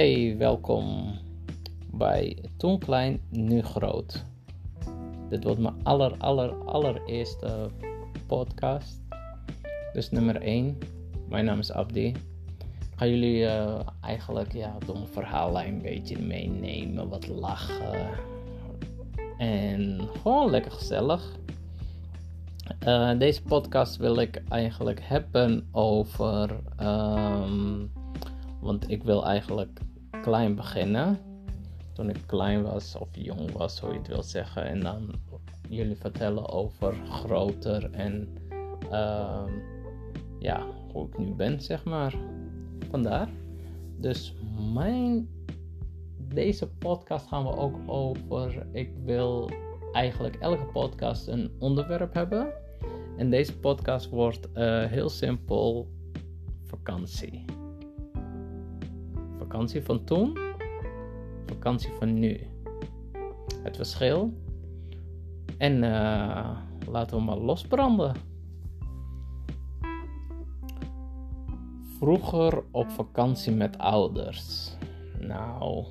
Hey, 0.00 0.36
welkom 0.38 1.18
bij 1.90 2.36
Toen 2.56 2.78
Klein, 2.78 3.20
Nu 3.30 3.62
Groot. 3.62 4.24
Dit 5.28 5.44
wordt 5.44 5.60
mijn 5.60 5.74
aller, 5.82 6.14
aller, 6.18 6.54
allereerste 6.64 7.70
podcast. 8.26 9.02
Dus 9.92 10.10
nummer 10.10 10.36
1. 10.36 10.78
Mijn 11.28 11.44
naam 11.44 11.58
is 11.58 11.72
Abdi. 11.72 12.06
Ik 12.06 12.16
ga 12.96 13.06
jullie 13.06 13.42
uh, 13.42 13.80
eigenlijk 14.00 14.52
ja, 14.52 14.76
door 14.86 14.96
een 14.96 15.06
verhaallijn 15.06 15.74
een 15.74 15.82
beetje 15.82 16.18
meenemen, 16.18 17.08
wat 17.08 17.28
lachen. 17.28 18.10
En 19.38 20.00
gewoon 20.22 20.50
lekker 20.50 20.72
gezellig. 20.72 21.36
Uh, 22.86 23.18
deze 23.18 23.42
podcast 23.42 23.96
wil 23.96 24.16
ik 24.16 24.42
eigenlijk 24.48 25.00
hebben 25.02 25.68
over. 25.72 26.50
Um, 26.80 27.90
want 28.60 28.90
ik 28.90 29.02
wil 29.02 29.26
eigenlijk 29.26 29.80
klein 30.20 30.54
beginnen. 30.54 31.18
Toen 31.92 32.08
ik 32.08 32.22
klein 32.26 32.62
was 32.62 32.96
of 32.98 33.08
jong 33.12 33.52
was, 33.52 33.80
hoe 33.80 33.92
je 33.92 33.98
het 33.98 34.08
wil 34.08 34.22
zeggen. 34.22 34.64
En 34.64 34.80
dan 34.80 35.20
jullie 35.68 35.96
vertellen 35.96 36.48
over 36.48 36.94
groter 37.08 37.90
en 37.90 38.28
uh, 38.92 39.44
ja, 40.38 40.66
hoe 40.92 41.06
ik 41.06 41.18
nu 41.18 41.34
ben, 41.34 41.60
zeg 41.60 41.84
maar. 41.84 42.14
Vandaar. 42.90 43.28
Dus 43.96 44.34
mijn, 44.72 45.28
deze 46.28 46.68
podcast 46.68 47.26
gaan 47.26 47.44
we 47.44 47.56
ook 47.56 47.76
over. 47.86 48.66
Ik 48.72 48.90
wil 49.04 49.50
eigenlijk 49.92 50.36
elke 50.36 50.64
podcast 50.64 51.26
een 51.26 51.50
onderwerp 51.58 52.14
hebben. 52.14 52.52
En 53.16 53.30
deze 53.30 53.58
podcast 53.58 54.08
wordt 54.08 54.48
uh, 54.54 54.84
heel 54.84 55.08
simpel 55.08 55.88
vakantie 56.64 57.49
vakantie 59.50 59.82
van 59.82 60.04
toen, 60.04 60.38
vakantie 61.46 61.90
van 61.98 62.14
nu. 62.18 62.40
Het 63.62 63.76
verschil. 63.76 64.32
En 65.58 65.82
uh, 65.82 66.56
laten 66.88 67.16
we 67.16 67.22
maar 67.22 67.36
losbranden. 67.36 68.14
Vroeger 71.98 72.64
op 72.70 72.90
vakantie 72.90 73.52
met 73.52 73.78
ouders. 73.78 74.76
Nou, 75.18 75.84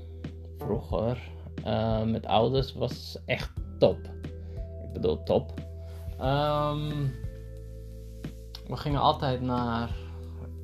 vroeger 0.58 1.32
uh, 1.66 2.04
met 2.04 2.26
ouders 2.26 2.74
was 2.74 3.20
echt 3.26 3.52
top. 3.80 4.00
Ik 4.84 4.94
bedoel 4.94 5.24
top. 5.24 5.54
Um, 6.22 7.12
we 8.68 8.76
gingen 8.76 9.02
altijd 9.02 9.42
naar, 9.42 9.96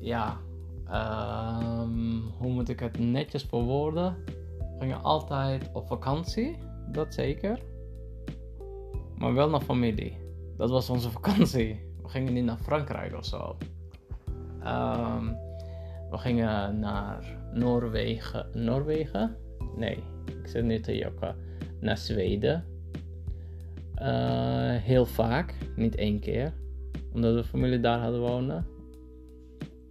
ja, 0.00 0.40
Um, 0.90 2.22
hoe 2.38 2.52
moet 2.52 2.68
ik 2.68 2.80
het 2.80 2.98
netjes 2.98 3.42
verwoorden? 3.42 4.16
We 4.58 4.76
gingen 4.78 5.02
altijd 5.02 5.70
op 5.72 5.86
vakantie, 5.86 6.56
dat 6.92 7.14
zeker. 7.14 7.58
Maar 9.18 9.34
wel 9.34 9.50
naar 9.50 9.60
familie. 9.60 10.16
Dat 10.56 10.70
was 10.70 10.90
onze 10.90 11.10
vakantie. 11.20 11.80
We 12.02 12.08
gingen 12.08 12.32
niet 12.32 12.44
naar 12.44 12.58
Frankrijk 12.58 13.14
of 13.16 13.24
zo. 13.24 13.56
Um, 14.66 15.36
we 16.10 16.18
gingen 16.18 16.78
naar 16.78 17.38
Noorwegen. 17.52 18.46
Noorwegen? 18.52 19.36
Nee, 19.76 20.02
ik 20.26 20.46
zit 20.46 20.64
niet 20.64 20.84
te 20.84 20.96
jokken. 20.96 21.36
Naar 21.80 21.98
Zweden. 21.98 22.64
Uh, 24.02 24.74
heel 24.74 25.06
vaak, 25.06 25.54
niet 25.76 25.94
één 25.94 26.20
keer. 26.20 26.52
Omdat 27.12 27.34
we 27.34 27.44
familie 27.44 27.80
daar 27.80 27.98
hadden 27.98 28.20
wonen. 28.20 28.66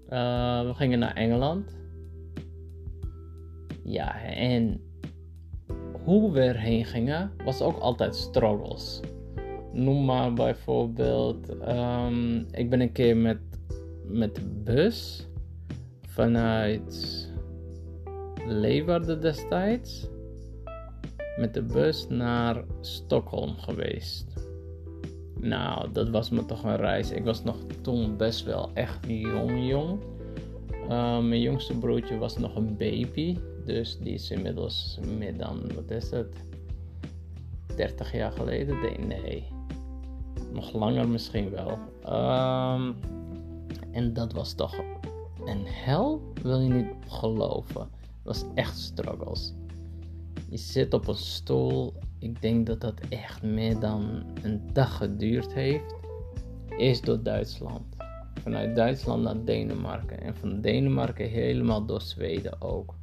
Uh, 0.09 0.65
we 0.65 0.73
gingen 0.73 0.99
naar 0.99 1.13
Engeland. 1.13 1.77
Ja, 3.83 4.21
en 4.23 4.81
hoe 6.03 6.31
we 6.31 6.39
erheen 6.39 6.85
gingen 6.85 7.31
was 7.43 7.61
ook 7.61 7.77
altijd 7.77 8.15
struggles. 8.15 8.99
Noem 9.73 10.05
maar 10.05 10.33
bijvoorbeeld, 10.33 11.49
um, 11.67 12.45
ik 12.51 12.69
ben 12.69 12.81
een 12.81 12.91
keer 12.91 13.17
met, 13.17 13.39
met 14.07 14.35
de 14.35 14.61
bus 14.63 15.27
vanuit 16.07 17.23
Leeuwarden 18.47 19.21
destijds 19.21 20.09
met 21.37 21.53
de 21.53 21.63
bus 21.63 22.07
naar 22.07 22.63
Stockholm 22.81 23.57
geweest. 23.57 24.34
Nou, 25.39 25.91
dat 25.91 26.09
was 26.09 26.29
me 26.29 26.45
toch 26.45 26.63
een 26.63 26.75
reis. 26.75 27.11
Ik 27.11 27.23
was 27.23 27.43
nog 27.43 27.55
toen 27.81 28.17
best 28.17 28.43
wel 28.43 28.69
echt 28.73 28.99
jong, 29.07 29.67
jong. 29.67 29.99
Uh, 30.83 31.19
mijn 31.19 31.41
jongste 31.41 31.77
broertje 31.77 32.17
was 32.17 32.37
nog 32.37 32.55
een 32.55 32.77
baby. 32.77 33.37
Dus 33.65 33.97
die 33.99 34.13
is 34.13 34.31
inmiddels 34.31 34.99
meer 35.17 35.37
dan, 35.37 35.61
wat 35.75 35.91
is 35.91 36.11
het? 36.11 36.45
30 37.75 38.13
jaar 38.13 38.31
geleden? 38.31 39.07
Nee. 39.07 39.43
Nog 40.53 40.73
langer 40.73 41.07
misschien 41.07 41.49
wel. 41.49 41.79
Um, 42.05 42.95
en 43.91 44.13
dat 44.13 44.33
was 44.33 44.53
toch 44.53 44.75
een 45.45 45.65
hel, 45.65 46.21
wil 46.41 46.59
je 46.59 46.69
niet 46.69 46.93
geloven. 47.07 47.81
Het 47.81 48.23
was 48.23 48.43
echt 48.53 48.79
struggles. 48.79 49.53
Je 50.49 50.57
zit 50.57 50.93
op 50.93 51.07
een 51.07 51.15
stoel 51.15 51.93
ik 52.25 52.41
denk 52.41 52.65
dat 52.65 52.81
dat 52.81 52.99
echt 53.09 53.43
meer 53.43 53.79
dan 53.79 54.23
een 54.43 54.61
dag 54.73 54.97
geduurd 54.97 55.53
heeft. 55.53 55.95
Eerst 56.77 57.05
door 57.05 57.23
Duitsland. 57.23 57.83
Vanuit 58.41 58.75
Duitsland 58.75 59.23
naar 59.23 59.43
Denemarken. 59.43 60.21
En 60.21 60.35
van 60.35 60.61
Denemarken 60.61 61.29
helemaal 61.29 61.85
door 61.85 62.01
Zweden 62.01 62.61
ook. 62.61 62.93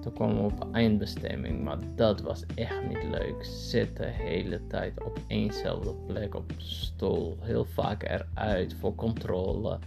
Toen 0.00 0.12
kwamen 0.12 0.36
we 0.36 0.42
op 0.42 0.68
eindbestemming. 0.72 1.62
Maar 1.62 1.78
dat 1.94 2.20
was 2.20 2.44
echt 2.54 2.88
niet 2.88 3.04
leuk. 3.10 3.44
Zitten 3.44 4.04
de 4.04 4.10
hele 4.10 4.66
tijd 4.66 5.04
op 5.04 5.20
éénzelfde 5.26 5.94
plek 6.06 6.34
op 6.34 6.52
stoel. 6.56 7.36
Heel 7.40 7.64
vaak 7.64 8.02
eruit 8.02 8.76
voor 8.80 8.94
controle. 8.94 9.78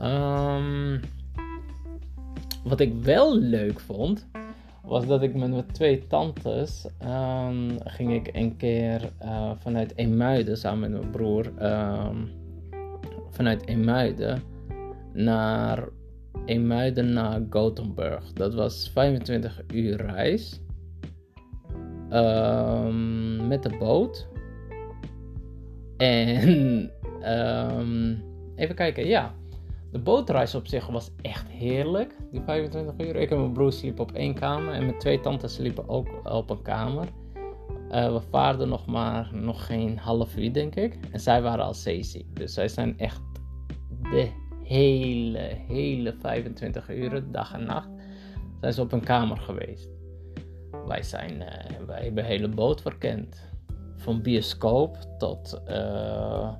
Um, 0.00 1.00
wat 2.64 2.80
ik 2.80 2.94
wel 3.02 3.36
leuk 3.38 3.80
vond 3.80 4.26
was 4.88 5.06
dat 5.06 5.22
ik 5.22 5.34
met 5.34 5.50
mijn 5.50 5.66
twee 5.72 6.06
tantes 6.06 6.86
um, 7.04 7.76
ging 7.84 8.12
ik 8.12 8.30
een 8.32 8.56
keer 8.56 9.12
uh, 9.22 9.50
vanuit 9.56 9.92
Eemuiden 9.96 10.56
samen 10.56 10.90
met 10.90 11.00
mijn 11.00 11.10
broer 11.10 11.46
um, 11.62 12.30
vanuit 13.30 13.66
Eemuiden 13.66 14.42
naar 15.12 15.88
Eemuiden 16.44 17.12
naar 17.12 17.40
Gothenburg. 17.50 18.32
Dat 18.32 18.54
was 18.54 18.90
25 18.92 19.62
uur 19.72 19.96
reis 20.06 20.60
um, 22.12 23.46
met 23.46 23.62
de 23.62 23.76
boot. 23.78 24.28
En 25.96 26.90
even 28.56 28.74
kijken, 28.74 29.06
ja. 29.06 29.34
De 29.90 29.98
bootreis 29.98 30.54
op 30.54 30.66
zich 30.66 30.86
was 30.86 31.10
echt 31.22 31.48
heerlijk, 31.48 32.16
die 32.30 32.40
25 32.40 33.06
uur. 33.06 33.16
Ik 33.16 33.30
en 33.30 33.38
mijn 33.38 33.52
broer 33.52 33.72
sliepen 33.72 34.02
op 34.02 34.12
één 34.12 34.34
kamer 34.34 34.74
en 34.74 34.84
mijn 34.84 34.98
twee 34.98 35.20
tantes 35.20 35.54
sliepen 35.54 35.88
ook 35.88 36.08
op 36.24 36.50
een 36.50 36.62
kamer. 36.62 37.08
Uh, 37.90 38.12
we 38.12 38.20
vaarden 38.30 38.68
nog 38.68 38.86
maar 38.86 39.30
nog 39.32 39.66
geen 39.66 39.98
half 39.98 40.36
uur, 40.36 40.52
denk 40.52 40.74
ik. 40.74 40.98
En 41.10 41.20
zij 41.20 41.42
waren 41.42 41.64
al 41.64 41.74
zeeziek. 41.74 42.36
Dus 42.36 42.54
zij 42.54 42.68
zijn 42.68 42.98
echt 42.98 43.20
de 44.02 44.30
hele, 44.62 45.38
hele 45.66 46.14
25 46.20 46.90
uur, 46.90 47.24
dag 47.30 47.52
en 47.52 47.64
nacht, 47.64 47.88
zijn 48.60 48.72
ze 48.72 48.80
op 48.80 48.92
een 48.92 49.04
kamer 49.04 49.36
geweest. 49.36 49.88
Wij, 50.86 51.02
zijn, 51.02 51.32
uh, 51.32 51.86
wij 51.86 52.02
hebben 52.02 52.22
de 52.24 52.30
hele 52.30 52.48
boot 52.48 52.82
verkend. 52.82 53.46
Van 53.96 54.22
bioscoop 54.22 54.96
tot... 55.18 55.62
Uh, 55.68 56.52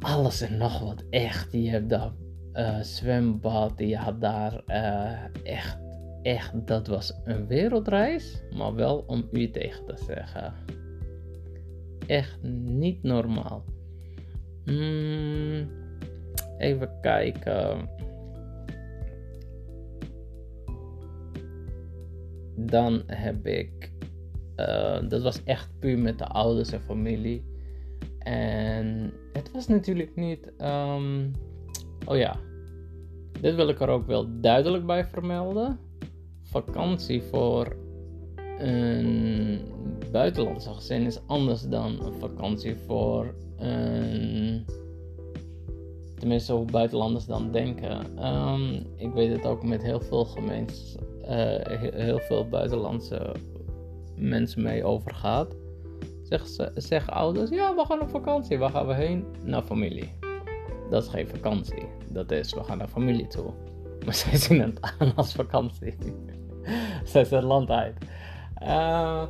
alles 0.00 0.40
en 0.40 0.56
nog 0.56 0.80
wat. 0.80 1.04
Echt. 1.10 1.52
Je 1.52 1.70
hebt 1.70 1.88
daar 1.88 2.12
uh, 2.52 2.80
zwembad. 2.80 3.72
Je 3.76 3.96
had 3.96 4.20
daar 4.20 4.62
uh, 4.66 5.24
echt, 5.42 5.78
echt. 6.22 6.66
Dat 6.66 6.86
was 6.86 7.20
een 7.24 7.46
wereldreis. 7.46 8.42
Maar 8.56 8.74
wel 8.74 9.04
om 9.06 9.28
u 9.32 9.50
tegen 9.50 9.86
te 9.86 9.96
zeggen. 10.06 10.54
Echt 12.06 12.42
niet 12.42 13.02
normaal. 13.02 13.64
Mm, 14.64 15.68
even 16.58 16.90
kijken. 17.00 17.88
Dan 22.56 23.02
heb 23.06 23.46
ik. 23.46 23.92
Uh, 24.56 25.08
dat 25.08 25.22
was 25.22 25.44
echt 25.44 25.78
puur 25.78 25.98
met 25.98 26.18
de 26.18 26.26
ouders 26.26 26.72
en 26.72 26.80
familie. 26.80 27.49
En 28.24 29.12
het 29.32 29.50
was 29.52 29.66
natuurlijk 29.66 30.16
niet. 30.16 30.52
Um, 30.58 31.32
oh 32.06 32.16
ja, 32.16 32.36
dit 33.40 33.54
wil 33.54 33.68
ik 33.68 33.80
er 33.80 33.88
ook 33.88 34.06
wel 34.06 34.40
duidelijk 34.40 34.86
bij 34.86 35.04
vermelden. 35.04 35.78
Vakantie 36.42 37.22
voor 37.22 37.76
een 38.58 39.60
buitenlandse 40.12 40.74
gezin 40.74 41.06
is 41.06 41.20
anders 41.26 41.62
dan 41.62 42.04
een 42.04 42.14
vakantie 42.14 42.76
voor 42.76 43.34
een 43.56 44.64
Tenminste, 46.20 46.52
hoe 46.52 46.64
buitenlanders 46.64 47.26
dan 47.26 47.50
denken. 47.50 48.18
Ehm, 48.18 48.74
ik 48.96 49.12
weet 49.12 49.32
het 49.32 49.46
ook 49.46 49.62
met 49.62 49.82
heel 49.82 50.00
veel 50.00 50.24
gemeentes, 50.24 50.96
uh, 51.22 51.28
heel 51.94 52.18
veel 52.18 52.48
buitenlandse 52.48 53.34
mensen 54.16 54.62
mee 54.62 54.84
overgaat. 54.84 55.56
Zeggen, 56.30 56.72
zeggen 56.82 57.12
ouders, 57.12 57.50
ja, 57.50 57.74
we 57.74 57.84
gaan 57.84 58.00
op 58.00 58.10
vakantie. 58.10 58.58
Waar 58.58 58.70
gaan 58.70 58.86
we 58.86 58.94
heen? 58.94 59.24
Naar 59.42 59.62
familie. 59.62 60.10
Dat 60.90 61.02
is 61.02 61.08
geen 61.08 61.28
vakantie. 61.28 61.86
Dat 62.08 62.30
is, 62.30 62.54
we 62.54 62.64
gaan 62.64 62.78
naar 62.78 62.88
familie 62.88 63.26
toe. 63.26 63.50
Maar 64.04 64.14
zij 64.14 64.36
zien 64.36 64.60
het 64.60 64.80
aan 64.98 65.14
als 65.16 65.32
vakantie. 65.32 65.94
zij 67.04 67.24
zijn 67.24 67.44
land 67.44 67.70
uit. 67.70 67.96
Uh, 68.62 69.22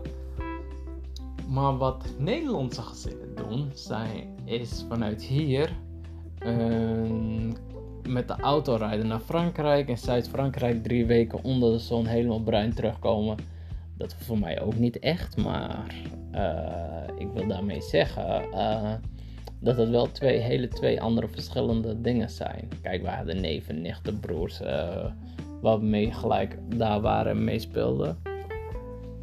maar 1.48 1.76
wat 1.78 2.04
Nederlandse 2.18 2.82
gezinnen 2.82 3.34
doen, 3.34 3.70
zijn, 3.74 4.34
is 4.44 4.84
vanuit 4.88 5.22
hier 5.22 5.76
uh, 6.46 7.52
met 8.08 8.28
de 8.28 8.36
auto 8.36 8.74
rijden 8.74 9.06
naar 9.06 9.20
Frankrijk. 9.20 9.88
In 9.88 9.98
Zuid-Frankrijk 9.98 10.82
drie 10.82 11.06
weken 11.06 11.44
onder 11.44 11.72
de 11.72 11.78
zon 11.78 12.06
helemaal 12.06 12.42
bruin 12.42 12.74
terugkomen. 12.74 13.36
Dat 13.96 14.14
voor 14.14 14.38
mij 14.38 14.60
ook 14.60 14.76
niet 14.76 14.98
echt, 14.98 15.36
maar 15.36 15.94
ik 17.16 17.28
wil 17.34 17.46
daarmee 17.46 17.80
zeggen 17.80 18.44
uh, 18.52 18.92
dat 19.60 19.76
het 19.76 19.90
wel 19.90 20.12
twee 20.12 20.38
hele 20.38 20.68
twee 20.68 21.00
andere 21.00 21.28
verschillende 21.28 22.00
dingen 22.00 22.30
zijn. 22.30 22.68
Kijk, 22.82 23.02
we 23.02 23.08
hadden 23.08 23.40
neven, 23.40 23.82
nichten, 23.82 24.20
broers, 24.20 24.60
uh, 24.60 25.04
waar 25.60 25.78
we 25.78 25.84
mee 25.84 26.12
gelijk 26.12 26.58
daar 26.76 27.00
waren 27.00 27.32
en 27.32 27.44
meespeelden. 27.44 28.18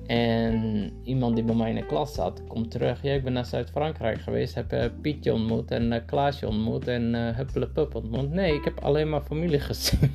En 0.07 0.91
iemand 1.03 1.35
die 1.35 1.43
bij 1.43 1.55
mij 1.55 1.69
in 1.69 1.75
de 1.75 1.85
klas 1.85 2.13
zat, 2.13 2.43
komt 2.47 2.71
terug. 2.71 3.01
Ja, 3.01 3.13
ik 3.13 3.23
ben 3.23 3.33
naar 3.33 3.45
Zuid-Frankrijk 3.45 4.21
geweest, 4.21 4.55
heb 4.55 4.91
Pietje 5.01 5.33
ontmoet 5.33 5.71
en 5.71 6.05
Klaasje 6.05 6.47
ontmoet 6.47 6.87
en 6.87 7.13
uh, 7.13 7.35
Huppelepup 7.35 7.95
ontmoet. 7.95 8.31
Nee, 8.31 8.53
ik 8.53 8.63
heb 8.63 8.79
alleen 8.79 9.09
maar 9.09 9.21
familie 9.21 9.59
gezien. 9.59 10.11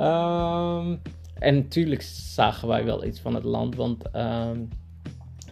um, 0.00 1.00
en 1.44 1.54
natuurlijk 1.54 2.02
zagen 2.02 2.68
wij 2.68 2.84
wel 2.84 3.04
iets 3.04 3.20
van 3.20 3.34
het 3.34 3.44
land, 3.44 3.74
want 3.74 4.04
um, 4.16 4.68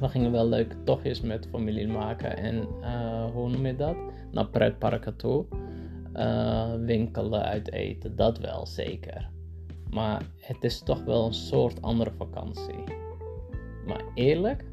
we 0.01 0.09
gingen 0.09 0.33
wel 0.33 0.49
leuke 0.49 0.83
tochtjes 0.85 1.21
met 1.21 1.49
familie 1.51 1.89
maken. 1.89 2.37
En 2.37 2.67
uh, 2.81 3.25
hoe 3.25 3.49
noem 3.49 3.67
je 3.67 3.77
dat? 3.77 3.97
Naar 4.31 4.49
pretparken 4.49 5.17
toe. 5.17 5.45
Uh, 6.15 6.75
winkelen, 6.75 7.43
uit 7.43 7.73
eten, 7.73 8.17
dat 8.17 8.39
wel 8.39 8.67
zeker. 8.67 9.31
Maar 9.91 10.23
het 10.39 10.65
is 10.65 10.83
toch 10.83 11.05
wel 11.05 11.27
een 11.27 11.35
soort 11.35 11.83
andere 11.83 12.13
vakantie. 12.17 12.85
Maar 13.87 14.05
eerlijk, 14.15 14.65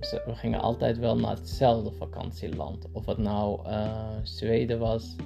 we 0.00 0.34
gingen 0.34 0.60
altijd 0.60 0.98
wel 0.98 1.16
naar 1.16 1.36
hetzelfde 1.36 1.92
vakantieland. 1.92 2.86
Of 2.92 3.06
het 3.06 3.18
nou 3.18 3.68
uh, 3.68 4.08
Zweden 4.22 4.78
was, 4.78 5.16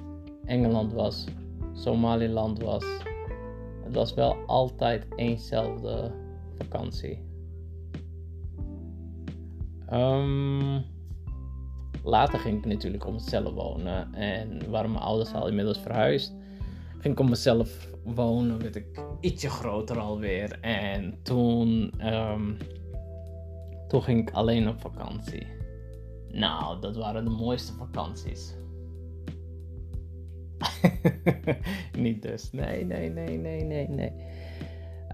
Engeland 0.45 0.93
was, 0.93 1.25
Somaliland 1.73 2.63
was. 2.63 2.85
Het 3.89 3.97
was 3.97 4.13
wel 4.13 4.35
altijd 4.45 5.05
eenzelfde 5.15 6.11
vakantie. 6.57 7.19
Um, 9.93 10.85
later 12.03 12.39
ging 12.39 12.57
ik 12.57 12.65
natuurlijk 12.65 13.05
om 13.05 13.13
mezelf 13.13 13.53
wonen. 13.53 14.13
En 14.13 14.69
waren 14.69 14.91
mijn 14.91 15.03
ouders 15.03 15.33
al 15.33 15.47
inmiddels 15.47 15.79
verhuisd. 15.79 16.33
Ging 16.99 17.13
ik 17.13 17.19
om 17.19 17.29
mezelf 17.29 17.89
wonen, 18.03 18.59
werd 18.59 18.75
ik 18.75 19.03
ietsje 19.19 19.49
groter 19.49 19.99
alweer. 19.99 20.59
En 20.61 21.19
toen, 21.23 21.93
um, 22.13 22.57
toen 23.87 24.03
ging 24.03 24.27
ik 24.27 24.33
alleen 24.33 24.67
op 24.67 24.81
vakantie. 24.81 25.47
Nou, 26.31 26.81
dat 26.81 26.95
waren 26.95 27.23
de 27.23 27.29
mooiste 27.29 27.73
vakanties. 27.73 28.55
Niet 31.97 32.21
dus. 32.21 32.51
Nee, 32.51 32.85
nee, 32.85 33.09
nee, 33.09 33.37
nee, 33.37 33.63
nee, 33.63 33.87
nee. 33.87 34.11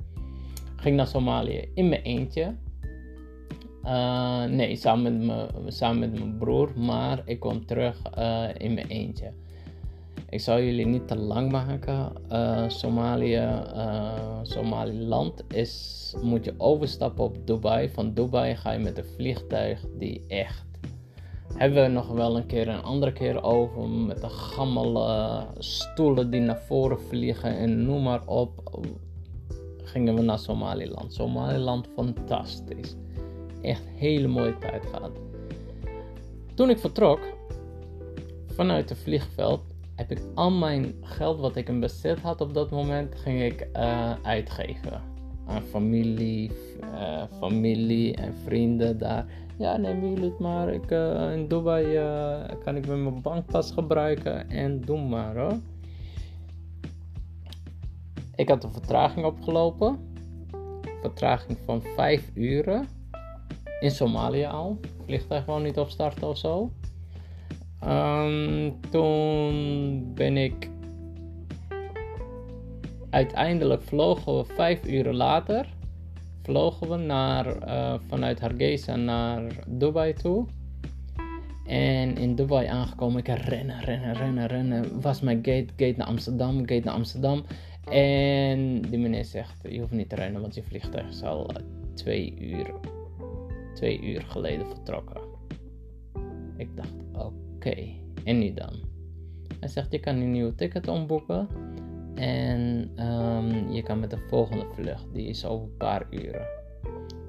Ging 0.76 0.96
naar 0.96 1.06
Somalië 1.06 1.70
in 1.74 1.88
mijn 1.88 2.02
eentje. 2.02 2.54
Uh, 3.84 4.44
nee, 4.44 4.76
samen 4.76 5.26
met, 5.98 6.18
mijn 6.18 6.36
broer, 6.38 6.70
maar 6.76 7.22
ik 7.24 7.40
kwam 7.40 7.66
terug 7.66 8.02
uh, 8.18 8.48
in 8.56 8.74
mijn 8.74 8.86
eentje. 8.86 9.32
Ik 10.28 10.40
zal 10.40 10.60
jullie 10.60 10.86
niet 10.86 11.08
te 11.08 11.16
lang 11.16 11.52
maken. 11.52 12.12
Uh, 12.32 12.64
Somalië, 12.68 13.48
Somaliland 14.42 15.44
is, 15.48 16.14
moet 16.22 16.44
je 16.44 16.54
overstappen 16.56 17.24
op 17.24 17.46
Dubai. 17.46 17.88
Van 17.88 18.14
Dubai 18.14 18.56
ga 18.56 18.72
je 18.72 18.78
met 18.78 18.98
een 18.98 19.04
vliegtuig 19.04 19.84
die 19.98 20.22
echt. 20.28 20.64
Hebben 21.54 21.82
we 21.82 21.88
nog 21.88 22.08
wel 22.08 22.36
een 22.36 22.46
keer 22.46 22.68
een 22.68 22.82
andere 22.82 23.12
keer 23.12 23.42
over 23.42 23.88
met 23.88 24.20
de 24.20 24.28
gammele 24.28 25.44
stoelen 25.58 26.30
die 26.30 26.40
naar 26.40 26.60
voren 26.60 27.00
vliegen 27.00 27.56
en 27.56 27.84
noem 27.84 28.02
maar 28.02 28.26
op. 28.26 28.80
Gingen 29.82 30.14
we 30.14 30.22
naar 30.22 30.38
Somaliland. 30.38 31.14
Somaliland 31.14 31.88
fantastisch. 31.94 32.96
Echt 33.62 33.82
hele 33.94 34.28
mooie 34.28 34.58
tijd 34.58 34.86
gehad. 34.86 35.10
Toen 36.54 36.70
ik 36.70 36.78
vertrok 36.78 37.20
vanuit 38.46 38.88
het 38.88 38.98
vliegveld 38.98 39.60
heb 39.94 40.10
ik 40.10 40.20
al 40.34 40.50
mijn 40.50 40.94
geld 41.00 41.40
wat 41.40 41.56
ik 41.56 41.68
in 41.68 41.80
bezit 41.80 42.20
had 42.20 42.40
op 42.40 42.54
dat 42.54 42.70
moment, 42.70 43.14
ging 43.14 43.42
ik 43.42 43.68
uh, 43.76 44.12
uitgeven. 44.22 45.02
Aan 45.46 45.62
familie, 45.62 46.50
uh, 46.80 47.22
familie 47.38 48.16
en 48.16 48.34
vrienden 48.44 48.98
daar. 48.98 49.26
Ja, 49.58 49.76
neem 49.76 50.00
jullie 50.00 50.24
het 50.24 50.38
maar. 50.38 50.72
Ik, 50.72 50.90
uh, 50.90 51.32
in 51.32 51.48
Dubai 51.48 51.84
kan 52.64 52.76
ik 52.76 52.86
mijn 52.86 53.22
bankpas 53.22 53.70
gebruiken 53.70 54.50
en 54.50 54.80
doe 54.80 55.00
maar 55.00 55.36
hoor. 55.36 55.58
Ik 58.34 58.48
had 58.48 58.64
een 58.64 58.72
vertraging 58.72 59.26
opgelopen. 59.26 59.98
Vertraging 61.00 61.58
van 61.64 61.82
5 61.82 62.30
uren. 62.34 62.88
In 63.82 63.90
Somalië 63.90 64.44
al. 64.44 64.80
Vliegtuig 65.04 65.44
gewoon 65.44 65.62
niet 65.62 65.78
opstarten 65.78 66.28
of 66.28 66.38
zo. 66.38 66.72
Um, 67.84 68.80
toen 68.90 70.14
ben 70.14 70.36
ik. 70.36 70.70
Uiteindelijk 73.10 73.82
vlogen 73.82 74.36
we 74.36 74.44
vijf 74.44 74.86
uur 74.86 75.12
later. 75.12 75.66
Vlogen 76.42 76.88
we 76.88 76.96
naar, 76.96 77.68
uh, 77.68 77.94
vanuit 78.08 78.40
Hargeisa 78.40 78.96
naar 78.96 79.42
Dubai 79.66 80.12
toe. 80.12 80.46
En 81.66 82.16
in 82.16 82.34
Dubai 82.34 82.66
aangekomen, 82.66 83.18
ik 83.18 83.26
rennen, 83.26 83.80
rennen, 83.80 84.14
rennen, 84.14 84.46
rennen. 84.46 85.00
Was 85.00 85.20
mijn 85.20 85.36
gate, 85.36 85.68
gate 85.76 85.94
naar 85.96 86.06
Amsterdam, 86.06 86.58
gate 86.58 86.82
naar 86.84 86.94
Amsterdam. 86.94 87.44
En 87.90 88.80
die 88.80 88.98
meneer 88.98 89.24
zegt, 89.24 89.60
je 89.68 89.80
hoeft 89.80 89.92
niet 89.92 90.08
te 90.08 90.14
rennen, 90.14 90.40
want 90.40 90.54
je 90.54 90.62
vliegtuig 90.62 91.08
is 91.08 91.22
al 91.22 91.50
twee 91.94 92.34
uur, 92.40 92.74
twee 93.74 94.00
uur 94.02 94.22
geleden 94.22 94.66
vertrokken. 94.66 95.20
Ik 96.56 96.76
dacht, 96.76 96.94
oké 97.12 97.42
oké, 97.66 97.88
en 98.24 98.38
nu 98.38 98.54
dan? 98.54 98.72
Hij 99.60 99.68
zegt, 99.68 99.92
je 99.92 100.00
kan 100.00 100.16
een 100.16 100.30
nieuwe 100.30 100.54
ticket 100.54 100.88
omboeken. 100.88 101.48
En 102.14 102.90
um, 103.06 103.70
je 103.70 103.82
kan 103.82 104.00
met 104.00 104.10
de 104.10 104.18
volgende 104.28 104.66
vlucht, 104.74 105.06
die 105.12 105.26
is 105.26 105.44
over 105.44 105.66
een 105.66 105.76
paar 105.76 106.06
uren. 106.10 106.46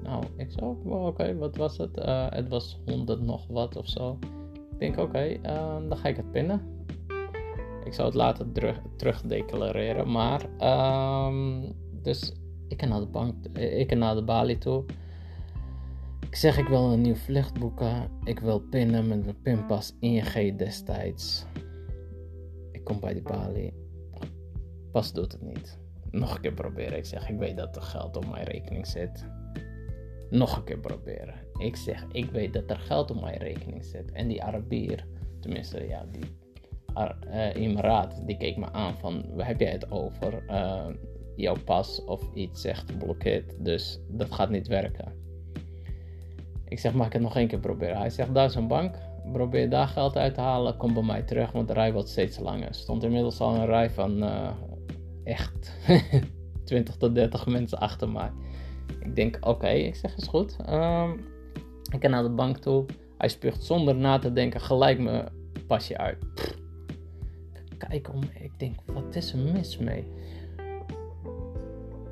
Nou, 0.02 0.24
ik 0.36 0.50
zei, 0.50 0.66
oké, 0.66 0.94
okay, 0.94 1.36
wat 1.36 1.56
was 1.56 1.78
het? 1.78 1.98
Uh, 1.98 2.26
het 2.30 2.48
was 2.48 2.80
100 2.86 3.20
nog 3.20 3.46
wat 3.46 3.76
of 3.76 3.88
zo. 3.88 4.18
Ik 4.72 4.78
denk, 4.78 4.98
oké, 4.98 5.26
uh, 5.26 5.76
dan 5.88 5.96
ga 5.96 6.08
ik 6.08 6.16
het 6.16 6.30
pinnen. 6.30 6.62
Ik 7.84 7.94
zou 7.94 8.06
het 8.06 8.16
later 8.16 8.52
terug, 8.52 8.82
terugdeclareren. 8.96 10.10
Maar, 10.10 10.46
um, 11.26 11.72
dus 12.02 12.32
ik 12.68 12.76
kan 12.76 12.88
naar 12.88 13.00
de 13.00 13.06
bank, 13.06 13.34
ik 13.58 13.86
kan 13.86 13.98
naar 13.98 14.14
de 14.14 14.24
balie 14.24 14.58
toe. 14.58 14.84
Ik 16.34 16.40
zeg 16.40 16.58
ik 16.58 16.68
wil 16.68 16.92
een 16.92 17.00
nieuw 17.00 17.14
vlucht 17.14 17.58
boeken. 17.58 18.10
Ik 18.24 18.38
wil 18.38 18.60
pinnen 18.60 19.08
met 19.08 19.24
mijn 19.24 19.42
pinpas 19.42 19.96
ING 20.00 20.58
destijds. 20.58 21.46
Ik 22.72 22.84
kom 22.84 23.00
bij 23.00 23.12
die 23.12 23.22
balie. 23.22 23.74
Pas 24.92 25.12
doet 25.12 25.32
het 25.32 25.42
niet. 25.42 25.78
Nog 26.10 26.34
een 26.34 26.40
keer 26.40 26.52
proberen. 26.52 26.98
Ik 26.98 27.04
zeg 27.04 27.28
ik 27.28 27.38
weet 27.38 27.56
dat 27.56 27.76
er 27.76 27.82
geld 27.82 28.16
op 28.16 28.30
mijn 28.30 28.44
rekening 28.44 28.86
zit. 28.86 29.26
Nog 30.30 30.56
een 30.56 30.64
keer 30.64 30.78
proberen. 30.78 31.34
Ik 31.56 31.76
zeg 31.76 32.06
ik 32.12 32.30
weet 32.30 32.52
dat 32.52 32.70
er 32.70 32.78
geld 32.78 33.10
op 33.10 33.20
mijn 33.20 33.38
rekening 33.38 33.84
zit. 33.84 34.12
En 34.12 34.28
die 34.28 34.42
Arabier, 34.42 35.06
tenminste 35.40 35.86
ja, 35.86 36.06
die 36.10 36.36
uh, 37.64 38.02
die 38.26 38.36
keek 38.36 38.56
me 38.56 38.72
aan 38.72 38.94
van 38.94 39.34
waar 39.34 39.46
heb 39.46 39.60
jij 39.60 39.72
het 39.72 39.90
over? 39.90 40.44
Uh, 40.48 40.86
jouw 41.36 41.56
pas 41.64 42.04
of 42.04 42.34
iets 42.34 42.60
zegt 42.60 42.98
blokkeert. 42.98 43.64
Dus 43.64 44.00
dat 44.08 44.32
gaat 44.32 44.50
niet 44.50 44.66
werken. 44.66 45.23
Ik 46.74 46.80
zeg, 46.80 46.94
mag 46.94 47.06
ik 47.06 47.12
het 47.12 47.22
nog 47.22 47.36
één 47.36 47.48
keer 47.48 47.58
proberen? 47.58 47.96
Hij 47.96 48.10
zegt, 48.10 48.34
daar 48.34 48.44
is 48.44 48.54
een 48.54 48.68
bank. 48.68 48.94
Probeer 49.32 49.70
daar 49.70 49.86
geld 49.86 50.16
uit 50.16 50.34
te 50.34 50.40
halen. 50.40 50.76
Kom 50.76 50.94
bij 50.94 51.02
mij 51.02 51.22
terug, 51.22 51.52
want 51.52 51.68
de 51.68 51.74
rij 51.74 51.92
wordt 51.92 52.08
steeds 52.08 52.38
langer. 52.38 52.68
Er 52.68 52.74
stond 52.74 53.02
inmiddels 53.02 53.40
al 53.40 53.54
een 53.54 53.66
rij 53.66 53.90
van 53.90 54.22
uh, 54.22 54.50
echt 55.24 55.72
20 56.64 56.96
tot 56.96 57.14
30 57.14 57.46
mensen 57.46 57.78
achter 57.78 58.08
mij. 58.08 58.30
Ik 59.00 59.16
denk, 59.16 59.38
oké, 59.40 59.68
ik 59.68 59.94
zeg, 59.94 60.16
is 60.16 60.26
goed. 60.26 60.56
Um, 60.70 61.12
ik 61.92 62.02
ga 62.02 62.08
naar 62.08 62.22
de 62.22 62.30
bank 62.30 62.56
toe. 62.58 62.84
Hij 63.18 63.28
spuugt 63.28 63.64
zonder 63.64 63.94
na 63.94 64.18
te 64.18 64.32
denken 64.32 64.60
gelijk 64.60 64.98
mijn 64.98 65.28
pasje 65.66 65.98
uit. 65.98 66.24
Kijk 67.78 68.12
om, 68.14 68.20
ik 68.40 68.58
denk, 68.58 68.74
wat 68.86 69.14
is 69.14 69.32
er 69.32 69.38
mis 69.38 69.78
mee? 69.78 70.04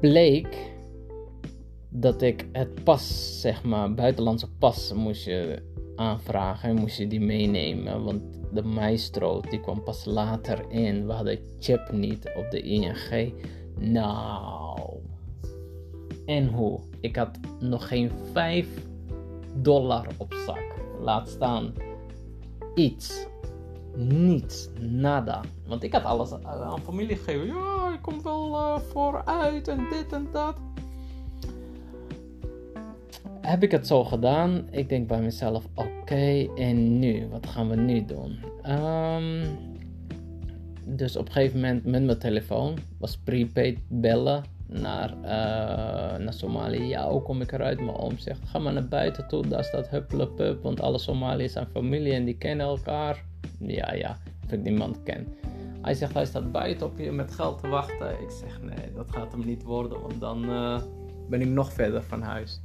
Bleek 0.01 0.72
dat 1.95 2.23
ik 2.23 2.49
het 2.53 2.85
pas, 2.85 3.37
zeg 3.41 3.65
maar, 3.65 3.95
buitenlandse 3.95 4.49
pas 4.59 4.93
moest 4.93 5.25
je 5.25 5.63
aanvragen 5.97 6.69
en 6.69 6.77
moest 6.77 6.97
je 6.97 7.07
die 7.07 7.21
meenemen. 7.21 8.05
Want 8.05 8.23
de 8.53 8.63
maestro 8.63 9.41
die 9.41 9.61
kwam 9.61 9.83
pas 9.83 10.05
later 10.05 10.71
in. 10.71 11.07
We 11.07 11.13
hadden 11.13 11.39
chip 11.59 11.93
niet 11.93 12.33
op 12.37 12.51
de 12.51 12.61
ING. 12.61 13.33
Nou. 13.79 14.91
En 16.27 16.49
hoe? 16.49 16.81
Ik 17.01 17.17
had 17.17 17.39
nog 17.61 17.89
geen 17.89 18.11
5 18.33 18.67
dollar 19.55 20.07
op 20.17 20.35
zak. 20.47 20.75
Laat 21.01 21.29
staan 21.29 21.73
iets. 22.75 23.27
Niets. 23.97 24.69
Nada. 24.81 25.41
Want 25.67 25.83
ik 25.83 25.93
had 25.93 26.05
alles 26.05 26.33
aan 26.33 26.81
familie 26.81 27.17
gegeven. 27.17 27.47
Ja, 27.47 27.93
ik 27.95 28.03
kom 28.03 28.23
wel 28.23 28.55
uh, 28.55 28.79
vooruit 28.79 29.69
en 29.69 29.87
dit 29.91 30.13
en 30.13 30.29
dat 30.33 30.57
heb 33.43 33.63
ik 33.63 33.71
het 33.71 33.87
zo 33.87 34.05
gedaan. 34.05 34.67
Ik 34.71 34.89
denk 34.89 35.09
bij 35.09 35.21
mezelf: 35.21 35.65
oké, 35.75 36.49
en 36.57 36.99
nu? 36.99 37.29
Wat 37.31 37.47
gaan 37.47 37.69
we 37.69 37.77
nu 37.77 38.05
doen? 38.05 38.39
Um, 38.67 39.43
dus 40.85 41.17
op 41.17 41.27
een 41.27 41.33
gegeven 41.33 41.61
moment 41.61 41.85
met 41.85 42.05
mijn 42.05 42.19
telefoon 42.19 42.79
was 42.99 43.19
prepaid 43.19 43.79
bellen 43.89 44.43
naar, 44.67 45.15
uh, 45.23 45.29
naar 46.25 46.33
Somalië. 46.33 46.85
Ja, 46.85 47.11
hoe 47.11 47.23
kom 47.23 47.41
ik 47.41 47.53
eruit? 47.53 47.81
Mijn 47.81 47.97
oom 47.97 48.19
zegt: 48.19 48.41
ga 48.45 48.59
maar 48.59 48.73
naar 48.73 48.89
buiten 48.89 49.29
toe, 49.29 49.47
daar 49.47 49.65
staat 49.65 49.89
Hupplepup, 49.89 50.63
want 50.63 50.81
alle 50.81 50.99
Somaliërs 50.99 51.53
zijn 51.53 51.67
familie 51.67 52.13
en 52.13 52.25
die 52.25 52.39
kennen 52.39 52.67
elkaar. 52.67 53.25
Ja, 53.59 53.95
ja, 53.95 54.17
of 54.45 54.53
ik 54.53 54.63
niemand 54.63 55.03
ken. 55.03 55.27
Hij 55.83 55.95
zegt: 55.95 56.15
hij 56.15 56.27
staat 56.27 56.53
buiten 56.53 56.87
op 56.87 56.99
je 56.99 57.13
met 57.13 57.35
geld 57.35 57.61
te 57.61 57.69
wachten. 57.69 58.11
Ik 58.11 58.31
zeg: 58.31 58.61
nee, 58.63 58.93
dat 58.95 59.11
gaat 59.11 59.33
hem 59.33 59.45
niet 59.45 59.63
worden, 59.63 60.01
want 60.01 60.21
dan 60.21 60.45
uh, 60.45 60.83
ben 61.29 61.41
ik 61.41 61.49
nog 61.49 61.73
verder 61.73 62.03
van 62.03 62.23
huis. 62.23 62.61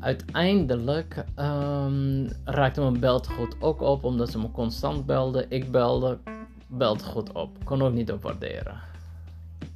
Uiteindelijk 0.00 1.24
um, 1.36 2.28
raakte 2.44 2.80
mijn 2.80 3.00
beltegoed 3.00 3.56
ook 3.60 3.80
op, 3.80 4.04
omdat 4.04 4.30
ze 4.30 4.38
me 4.38 4.50
constant 4.50 5.06
belden. 5.06 5.46
Ik 5.48 5.70
belde, 5.70 6.18
beltegoed 6.66 7.32
op. 7.32 7.64
Kon 7.64 7.82
ook 7.82 7.92
niet 7.92 8.12
op 8.12 8.22
waarderen. 8.22 8.80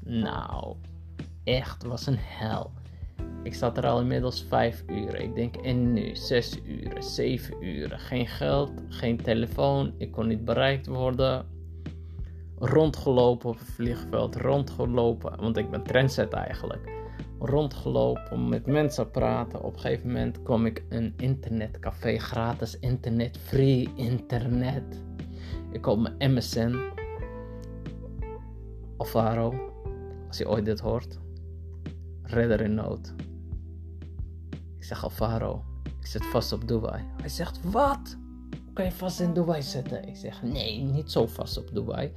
Nou, 0.01 0.77
echt 1.45 1.85
was 1.85 2.07
een 2.07 2.19
hel. 2.19 2.71
Ik 3.43 3.55
zat 3.55 3.77
er 3.79 3.87
al 3.87 4.01
inmiddels 4.01 4.45
5 4.49 4.85
uur. 4.87 5.21
Ik 5.21 5.35
denk, 5.35 5.57
en 5.57 5.93
nu 5.93 6.17
6 6.17 6.59
uur, 6.67 7.03
7 7.03 7.65
uur. 7.65 7.99
Geen 7.99 8.27
geld, 8.27 8.73
geen 8.89 9.17
telefoon. 9.17 9.95
Ik 9.99 10.13
kon 10.13 10.27
niet 10.27 10.45
bereikt 10.45 10.87
worden. 10.87 11.47
Rondgelopen 12.59 13.49
op 13.49 13.59
het 13.59 13.69
vliegveld, 13.69 14.37
rondgelopen, 14.37 15.41
want 15.41 15.57
ik 15.57 15.71
ben 15.71 15.83
trendset 15.83 16.33
eigenlijk 16.33 17.04
rondgelopen, 17.39 18.49
met 18.49 18.67
mensen 18.67 19.11
praten. 19.11 19.63
Op 19.63 19.75
een 19.75 19.81
gegeven 19.81 20.07
moment 20.07 20.43
kwam 20.43 20.67
ik 20.67 20.85
een 20.89 21.15
internetcafé, 21.17 22.19
gratis 22.19 22.79
internet, 22.79 23.39
free 23.39 23.93
internet. 23.97 25.03
Ik 25.73 25.81
kom 25.81 26.03
mijn 26.03 26.35
MSN. 26.35 26.77
Alvaro, 28.97 29.55
als 30.29 30.39
je 30.39 30.49
ooit 30.49 30.65
dit 30.65 30.81
hoort, 30.81 31.19
redder 32.23 32.61
in 32.61 32.75
nood. 32.75 33.15
Ik 34.77 34.85
zeg 34.85 35.05
Alvaro, 35.05 35.65
ik 36.01 36.07
zit 36.07 36.25
vast 36.25 36.53
op 36.53 36.69
Dubai. 36.69 37.05
Hij 37.21 37.29
zegt, 37.29 37.71
wat? 37.71 38.17
Kan 38.73 38.85
je 38.85 38.93
vast 38.93 39.21
in 39.21 39.33
Dubai 39.33 39.63
zitten? 39.63 40.09
Ik 40.09 40.17
zeg, 40.17 40.43
nee, 40.43 40.83
niet 40.83 41.11
zo 41.11 41.27
vast 41.27 41.59
op 41.59 41.75
Dubai 41.75 42.13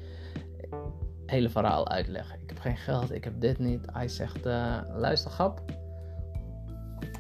hele 1.29 1.49
verhaal 1.49 1.87
uitleggen. 1.87 2.39
Ik 2.41 2.49
heb 2.49 2.59
geen 2.59 2.77
geld, 2.77 3.13
ik 3.13 3.23
heb 3.23 3.41
dit 3.41 3.59
niet. 3.59 3.85
Hij 3.91 4.07
zegt: 4.07 4.45
uh, 4.45 4.81
luister, 4.95 5.31
grap. 5.31 5.61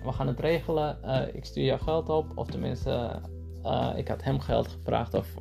We 0.03 0.11
gaan 0.11 0.27
het 0.27 0.39
regelen. 0.39 0.97
Uh, 1.05 1.21
ik 1.33 1.45
stuur 1.45 1.63
jou 1.63 1.79
geld 1.79 2.09
op. 2.09 2.31
Of 2.35 2.47
tenminste, 2.47 3.21
uh, 3.63 3.93
ik 3.95 4.07
had 4.07 4.23
hem 4.23 4.39
geld 4.39 4.67
gevraagd. 4.67 5.13
Of 5.13 5.33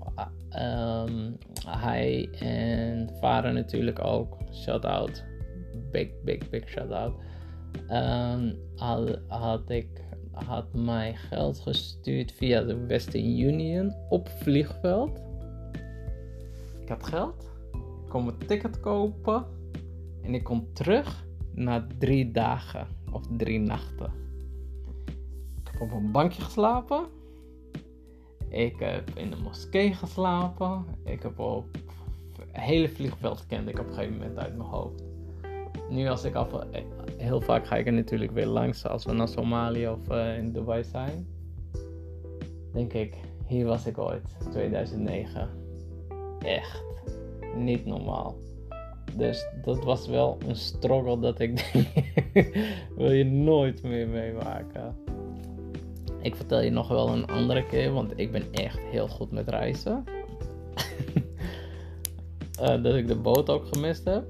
um, 0.50 1.38
hij 1.66 2.28
en 2.38 3.10
vader 3.20 3.52
natuurlijk 3.52 4.04
ook. 4.04 4.36
Shout 4.52 4.84
out. 4.84 5.24
Big, 5.90 6.08
big, 6.24 6.50
big 6.50 6.68
shout 6.68 6.90
out. 6.90 7.14
Um, 7.90 8.58
had, 8.76 9.18
had 9.28 9.70
ik 9.70 9.88
had 10.32 10.74
mij 10.74 11.14
geld 11.14 11.60
gestuurd 11.60 12.32
via 12.32 12.62
de 12.62 12.86
Western 12.86 13.38
Union 13.38 13.94
op 14.08 14.28
vliegveld. 14.28 15.20
Ik 16.80 16.88
had 16.88 17.06
geld 17.06 17.45
kon 18.16 18.24
mijn 18.24 18.46
ticket 18.46 18.80
kopen 18.80 19.44
en 20.22 20.34
ik 20.34 20.44
kom 20.44 20.68
terug 20.72 21.26
na 21.52 21.86
drie 21.98 22.30
dagen 22.30 22.86
of 23.12 23.22
drie 23.36 23.58
nachten. 23.58 24.12
Ik 25.60 25.70
heb 25.70 25.80
op 25.80 25.90
een 25.90 26.12
bankje 26.12 26.42
geslapen. 26.42 27.06
Ik 28.48 28.78
heb 28.78 29.10
in 29.14 29.30
de 29.30 29.36
moskee 29.36 29.94
geslapen. 29.94 30.84
Ik 31.04 31.22
heb 31.22 31.38
op 31.38 31.66
het 32.38 32.48
hele 32.52 32.88
vliegveld 32.88 33.46
kende 33.46 33.70
ik 33.70 33.78
op 33.78 33.86
een 33.86 33.94
gegeven 33.94 34.18
moment 34.18 34.38
uit 34.38 34.56
mijn 34.56 34.68
hoofd. 34.68 35.02
Nu 35.90 36.08
als 36.08 36.24
ik 36.24 36.34
af, 36.34 36.48
heel 37.16 37.40
vaak 37.40 37.66
ga 37.66 37.76
ik 37.76 37.86
er 37.86 37.92
natuurlijk 37.92 38.32
weer 38.32 38.46
langs 38.46 38.86
als 38.86 39.04
we 39.04 39.12
naar 39.12 39.28
Somalië 39.28 39.88
of 39.88 40.10
uh, 40.10 40.38
in 40.38 40.52
Dubai 40.52 40.84
zijn. 40.84 41.26
Denk 42.72 42.92
ik, 42.92 43.14
hier 43.46 43.66
was 43.66 43.86
ik 43.86 43.98
ooit, 43.98 44.36
2009. 44.50 45.48
Echt 46.38 46.86
niet 47.56 47.86
normaal. 47.86 48.36
Dus 49.16 49.46
dat 49.64 49.84
was 49.84 50.06
wel 50.06 50.38
een 50.46 50.56
struggle 50.56 51.18
dat 51.18 51.40
ik 51.40 51.56
denk, 51.72 51.88
wil 52.96 53.12
je 53.12 53.24
nooit 53.24 53.82
meer 53.82 54.08
meemaken. 54.08 54.96
Ik 56.20 56.36
vertel 56.36 56.60
je 56.60 56.70
nog 56.70 56.88
wel 56.88 57.08
een 57.08 57.26
andere 57.26 57.66
keer, 57.66 57.92
want 57.92 58.12
ik 58.16 58.32
ben 58.32 58.52
echt 58.52 58.78
heel 58.78 59.08
goed 59.08 59.30
met 59.30 59.48
reizen. 59.48 60.04
uh, 62.60 62.82
dat 62.82 62.94
ik 62.94 63.08
de 63.08 63.16
boot 63.16 63.50
ook 63.50 63.66
gemist 63.66 64.04
heb. 64.04 64.24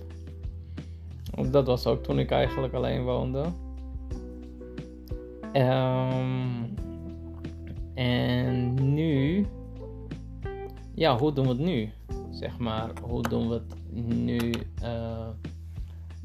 Dat 1.50 1.66
was 1.66 1.86
ook 1.86 2.02
toen 2.02 2.18
ik 2.18 2.30
eigenlijk 2.30 2.74
alleen 2.74 3.04
woonde. 3.04 3.44
Um, 5.52 6.74
en 7.94 8.74
nu, 8.94 9.46
ja, 10.94 11.18
hoe 11.18 11.32
doen 11.32 11.44
we 11.44 11.50
het 11.50 11.58
nu? 11.58 11.90
Zeg 12.36 12.58
maar, 12.58 12.90
hoe 13.02 13.22
doen 13.22 13.48
we 13.48 13.54
het 13.54 13.74
nu 13.92 14.52
uh, 14.82 15.28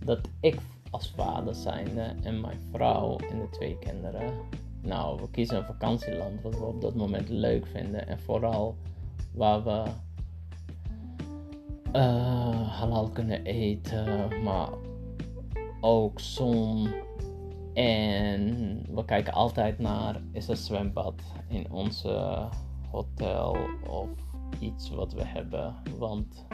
dat 0.06 0.20
ik 0.40 0.60
als 0.90 1.14
vader 1.16 1.56
zijnde 1.56 2.16
en 2.24 2.42
mijn 2.42 2.60
vrouw 2.72 3.18
en 3.18 3.40
de 3.40 3.50
twee 3.50 3.78
kinderen, 3.78 4.34
nou, 4.82 5.22
we 5.22 5.30
kiezen 5.30 5.58
een 5.58 5.66
vakantieland 5.66 6.42
wat 6.42 6.58
we 6.58 6.66
op 6.66 6.82
dat 6.82 6.96
moment 6.96 7.30
leuk 7.30 7.68
vinden 7.68 8.08
en 8.08 8.20
vooral 8.20 8.76
waar 9.34 9.64
we 9.64 9.84
uh, 11.94 12.80
halal 12.80 13.10
kunnen 13.10 13.44
eten, 13.44 14.44
maar 14.44 14.70
ook 15.82 16.20
zon. 16.20 16.90
En 17.74 18.86
we 18.96 19.06
kijken 19.06 19.34
altijd 19.34 19.80
naar 19.80 20.22
is 20.32 20.48
er 20.48 20.58
zwembad 20.58 21.22
in 21.48 21.72
onze 21.72 22.48
hotel 22.92 23.58
of 23.90 24.10
iets 24.60 24.90
wat 24.90 25.14
we 25.14 25.26
hebben. 25.26 25.76
Want 25.98 26.46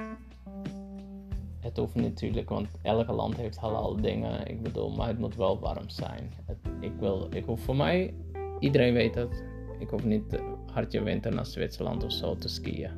het 1.59 1.77
hoeft 1.77 1.95
natuurlijk, 1.95 2.49
want 2.49 2.67
elke 2.81 3.11
land 3.11 3.35
heeft 3.35 3.57
halal 3.57 3.95
dingen. 3.95 4.47
Ik 4.47 4.63
bedoel, 4.63 4.89
maar 4.89 5.07
het 5.07 5.19
moet 5.19 5.35
wel 5.35 5.59
warm 5.59 5.89
zijn. 5.89 6.31
Ik, 6.79 6.91
wil, 6.99 7.27
ik 7.31 7.45
hoef 7.45 7.61
voor 7.61 7.75
mij, 7.75 8.13
iedereen 8.59 8.93
weet 8.93 9.15
het, 9.15 9.43
ik 9.79 9.89
hoef 9.89 10.03
niet 10.03 10.41
hartje 10.71 11.03
winter 11.03 11.33
naar 11.33 11.45
Zwitserland 11.45 12.03
of 12.03 12.11
zo 12.11 12.35
te 12.35 12.47
skiën. 12.47 12.91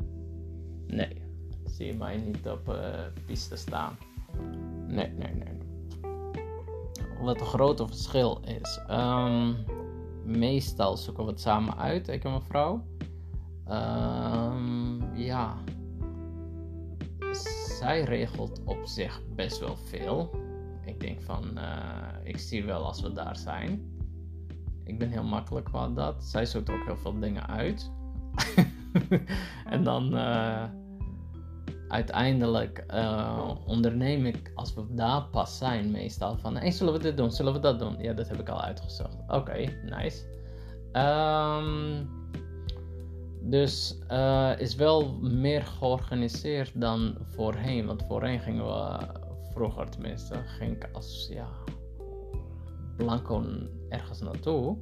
Nee, 0.87 1.21
zie 1.65 1.85
je 1.85 1.93
mij 1.93 2.17
niet 2.17 2.47
op 2.47 2.69
uh, 2.69 2.75
piste 3.25 3.55
staan. 3.55 3.97
Nee, 4.87 5.11
nee, 5.17 5.33
nee. 5.33 5.57
Wat 7.21 7.39
een 7.39 7.45
grote 7.45 7.87
verschil 7.87 8.39
is. 8.61 8.79
Um, 8.89 9.55
meestal 10.23 10.97
zoeken 10.97 11.23
we 11.23 11.29
het 11.29 11.41
samen 11.41 11.77
uit, 11.77 12.07
ik 12.07 12.23
en 12.23 12.29
mijn 12.29 12.41
vrouw. 12.41 12.83
Um, 13.71 14.78
ja. 15.29 15.57
Zij 17.79 18.03
regelt 18.03 18.61
op 18.65 18.85
zich 18.85 19.21
best 19.35 19.59
wel 19.59 19.77
veel. 19.77 20.29
Ik 20.85 20.99
denk 20.99 21.21
van, 21.21 21.43
uh, 21.57 22.07
ik 22.23 22.37
zie 22.37 22.65
wel 22.65 22.85
als 22.85 23.01
we 23.01 23.13
daar 23.13 23.37
zijn. 23.37 23.97
ik 24.83 24.99
ben 24.99 25.09
heel 25.09 25.23
makkelijk 25.23 25.65
qua 25.65 25.87
dat. 25.87 26.23
Zij 26.23 26.45
zoekt 26.45 26.69
ook 26.69 26.85
heel 26.85 26.97
veel 26.97 27.19
dingen 27.19 27.47
uit. 27.47 27.91
en 29.73 29.83
dan 29.83 30.13
uh, 30.15 30.63
uiteindelijk 31.87 32.83
uh, 32.93 33.51
onderneem 33.65 34.25
ik, 34.25 34.51
als 34.55 34.73
we 34.73 34.85
daar 34.89 35.23
pas 35.23 35.57
zijn, 35.57 35.91
meestal 35.91 36.37
van: 36.37 36.57
hey, 36.57 36.71
zullen 36.71 36.93
we 36.93 36.99
dit 36.99 37.17
doen? 37.17 37.31
Zullen 37.31 37.53
we 37.53 37.59
dat 37.59 37.79
doen? 37.79 37.95
Ja, 37.99 38.13
dat 38.13 38.27
heb 38.27 38.39
ik 38.39 38.49
al 38.49 38.61
uitgezocht. 38.61 39.17
Oké, 39.27 39.79
nice. 39.83 40.23
Um, 40.93 42.18
dus 43.41 43.97
uh, 44.11 44.51
is 44.57 44.75
wel 44.75 45.13
meer 45.21 45.61
georganiseerd 45.61 46.71
dan 46.73 47.15
voorheen. 47.21 47.85
Want 47.85 48.03
voorheen 48.07 48.39
gingen 48.39 48.65
we, 48.65 48.97
vroeger 49.53 49.89
tenminste, 49.89 50.35
ging 50.45 50.75
ik 50.75 50.89
als 50.93 51.29
ja, 51.31 51.49
blanco 52.97 53.43
ergens 53.89 54.21
naartoe. 54.21 54.77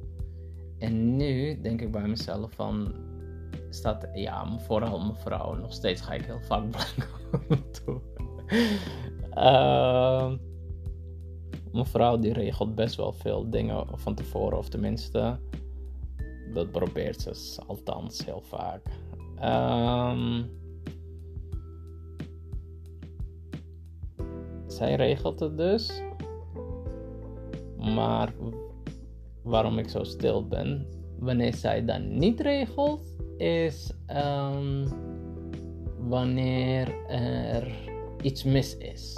En 0.78 1.16
nu 1.16 1.60
denk 1.60 1.80
ik 1.80 1.90
bij 1.90 2.08
mezelf 2.08 2.52
van, 2.52 2.94
staat, 3.70 4.08
ja, 4.14 4.58
vooral 4.58 5.14
vrouw, 5.14 5.54
nog 5.54 5.72
steeds 5.72 6.00
ga 6.00 6.12
ik 6.12 6.24
heel 6.24 6.40
vaak 6.40 6.64
blanco 6.74 7.44
naartoe. 7.48 8.00
mijn 11.72 11.86
vrouw 11.86 12.18
die 12.18 12.32
regelt 12.32 12.74
best 12.74 12.96
wel 12.96 13.12
veel 13.12 13.50
dingen 13.50 13.86
van 13.92 14.14
tevoren, 14.14 14.58
of 14.58 14.68
tenminste, 14.68 15.38
dat 16.54 16.70
probeert 16.70 17.20
ze 17.20 17.60
althans 17.66 18.24
heel 18.24 18.42
vaak. 18.42 18.82
Um, 19.42 20.50
zij 24.66 24.94
regelt 24.94 25.40
het 25.40 25.56
dus. 25.56 26.02
Maar 27.76 28.32
waarom 29.42 29.78
ik 29.78 29.88
zo 29.88 30.04
stil 30.04 30.46
ben, 30.46 30.86
wanneer 31.18 31.54
zij 31.54 31.84
dan 31.84 32.18
niet 32.18 32.40
regelt, 32.40 33.16
is 33.36 33.92
um, 34.08 34.88
wanneer 36.08 37.06
er 37.08 37.72
iets 38.22 38.44
mis 38.44 38.76
is. 38.76 39.16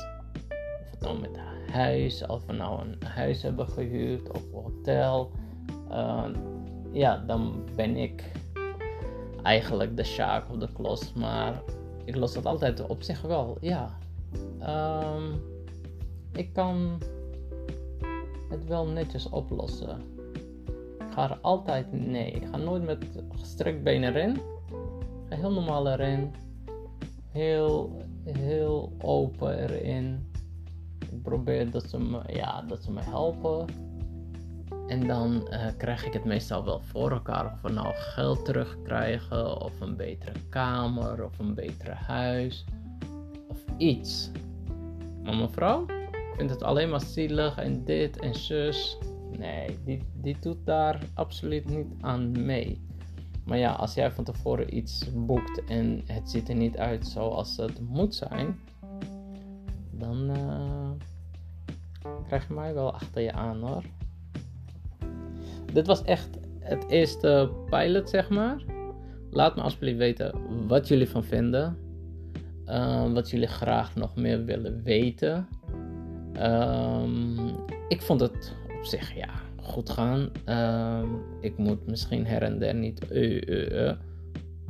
Of 0.82 0.90
het 0.90 1.00
nou 1.00 1.20
met 1.20 1.36
huis, 1.70 2.26
of 2.26 2.46
we 2.46 2.52
nou 2.52 2.80
een 2.80 2.96
huis 3.06 3.42
hebben 3.42 3.68
gehuurd 3.68 4.30
of 4.30 4.50
hotel. 4.52 5.30
Uh, 5.90 6.24
ja, 6.92 7.16
dan 7.26 7.64
ben 7.76 7.96
ik 7.96 8.32
eigenlijk 9.42 9.96
de 9.96 10.04
sjaak 10.04 10.50
of 10.50 10.56
de 10.56 10.72
klos. 10.72 11.12
Maar 11.12 11.62
ik 12.04 12.16
los 12.16 12.32
dat 12.32 12.46
altijd 12.46 12.86
op 12.86 13.02
zich 13.02 13.22
wel. 13.22 13.56
Ja, 13.60 13.98
um, 14.62 15.42
ik 16.32 16.52
kan 16.52 17.02
het 18.48 18.66
wel 18.66 18.86
netjes 18.86 19.28
oplossen. 19.28 20.00
Ik 20.98 21.16
ga 21.16 21.30
er 21.30 21.38
altijd 21.40 21.92
nee. 21.92 22.30
Ik 22.30 22.46
ga 22.46 22.56
nooit 22.56 22.82
met 22.82 23.04
gestrekt 23.38 23.82
benen 23.82 24.14
erin. 24.14 24.40
Ga 25.28 25.36
heel 25.36 25.52
normaal 25.52 25.88
erin. 25.88 26.34
Heel, 27.30 28.02
heel 28.24 28.92
open 28.98 29.58
erin. 29.58 30.30
Ik 31.10 31.22
probeer 31.22 31.70
dat 31.70 31.88
ze 31.88 31.98
me, 31.98 32.20
ja, 32.26 32.62
dat 32.62 32.82
ze 32.82 32.92
me 32.92 33.00
helpen. 33.00 33.66
En 34.90 35.06
dan 35.06 35.48
uh, 35.50 35.66
krijg 35.76 36.06
ik 36.06 36.12
het 36.12 36.24
meestal 36.24 36.64
wel 36.64 36.80
voor 36.80 37.10
elkaar. 37.10 37.52
Of 37.52 37.60
we 37.60 37.72
nou 37.72 37.94
geld 37.94 38.44
terugkrijgen, 38.44 39.60
of 39.60 39.80
een 39.80 39.96
betere 39.96 40.40
kamer, 40.48 41.24
of 41.24 41.38
een 41.38 41.54
betere 41.54 41.94
huis, 41.94 42.64
of 43.48 43.58
iets. 43.76 44.30
Maar 45.22 45.36
mevrouw 45.36 45.86
vindt 46.36 46.52
het 46.52 46.62
alleen 46.62 46.88
maar 46.88 47.00
zielig 47.00 47.56
en 47.56 47.84
dit 47.84 48.18
en 48.18 48.34
zus. 48.34 48.98
Nee, 49.38 49.78
die, 49.84 50.02
die 50.14 50.36
doet 50.40 50.66
daar 50.66 50.98
absoluut 51.14 51.68
niet 51.68 51.86
aan 52.00 52.44
mee. 52.44 52.80
Maar 53.44 53.58
ja, 53.58 53.72
als 53.72 53.94
jij 53.94 54.12
van 54.12 54.24
tevoren 54.24 54.76
iets 54.76 55.08
boekt 55.14 55.64
en 55.64 56.02
het 56.06 56.30
ziet 56.30 56.48
er 56.48 56.54
niet 56.54 56.76
uit 56.76 57.06
zoals 57.06 57.56
het 57.56 57.80
moet 57.80 58.14
zijn, 58.14 58.60
dan 59.90 60.30
uh, 60.36 60.90
krijg 62.26 62.48
je 62.48 62.54
mij 62.54 62.74
wel 62.74 62.92
achter 62.92 63.22
je 63.22 63.32
aan 63.32 63.60
hoor 63.60 63.84
dit 65.72 65.86
was 65.86 66.02
echt 66.02 66.28
het 66.60 66.84
eerste 66.88 67.50
pilot, 67.70 68.10
zeg 68.10 68.28
maar. 68.28 68.62
Laat 69.30 69.56
me 69.56 69.62
alsjeblieft 69.62 69.98
weten 69.98 70.32
wat 70.66 70.88
jullie 70.88 71.08
van 71.08 71.24
vinden. 71.24 71.76
Uh, 72.66 73.12
wat 73.12 73.30
jullie 73.30 73.46
graag 73.46 73.94
nog 73.94 74.16
meer 74.16 74.44
willen 74.44 74.82
weten. 74.82 75.48
Um, 76.42 77.38
ik 77.88 78.02
vond 78.02 78.20
het 78.20 78.54
op 78.78 78.84
zich 78.84 79.14
ja, 79.14 79.28
goed 79.62 79.90
gaan. 79.90 80.30
Um, 80.48 81.22
ik 81.40 81.58
moet 81.58 81.86
misschien 81.86 82.26
her 82.26 82.42
en 82.42 82.58
der 82.58 82.74
niet 82.74 83.12
uh, 83.12 83.40
uh, 83.40 83.70
uh, 83.70 83.92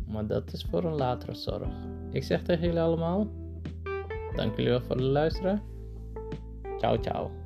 maar 0.06 0.26
dat 0.26 0.52
is 0.52 0.66
voor 0.70 0.84
een 0.84 0.96
latere 0.96 1.34
zorg. 1.34 1.68
Ik 2.10 2.22
zeg 2.22 2.42
tegen 2.42 2.64
jullie 2.64 2.80
allemaal: 2.80 3.26
dank 4.36 4.56
jullie 4.56 4.70
wel 4.70 4.80
voor 4.80 4.96
het 4.96 5.04
luisteren. 5.04 5.62
Ciao, 6.78 7.00
ciao. 7.00 7.39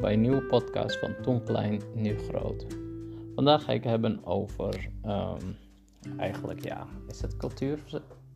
Bij 0.00 0.12
een 0.12 0.20
nieuwe 0.20 0.42
podcast 0.42 0.98
van 0.98 1.14
Toen 1.22 1.44
Klein, 1.44 1.80
Nu 1.94 2.18
Groot. 2.18 2.66
Vandaag 3.34 3.64
ga 3.64 3.72
ik 3.72 3.84
hebben 3.84 4.24
over, 4.24 4.88
um, 5.06 5.56
eigenlijk 6.16 6.64
ja, 6.64 6.86
is 7.08 7.20
het 7.20 7.36
cultuur, 7.36 7.78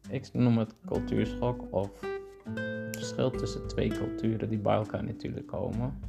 ik 0.09 0.33
noem 0.33 0.59
het 0.59 0.75
cultuurschok 0.87 1.65
of 1.71 1.91
het 2.55 2.97
verschil 2.97 3.31
tussen 3.31 3.67
twee 3.67 3.89
culturen 3.89 4.49
die 4.49 4.59
bij 4.59 4.77
elkaar 4.77 5.05
natuurlijk 5.05 5.47
komen. 5.47 6.01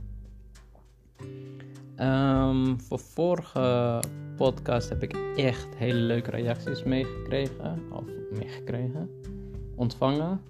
Um, 1.97 2.81
voor 2.81 2.99
vorige 2.99 3.99
podcast 4.35 4.89
heb 4.89 5.03
ik 5.03 5.17
echt 5.35 5.75
hele 5.75 5.99
leuke 5.99 6.31
reacties 6.31 6.83
meegekregen, 6.83 7.79
of 7.91 8.03
meegekregen, 8.31 9.09
ontvangen. 9.75 10.41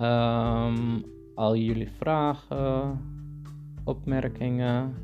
Um, 0.00 1.13
al 1.34 1.56
jullie 1.56 1.90
vragen, 1.90 3.00
opmerkingen. 3.84 4.94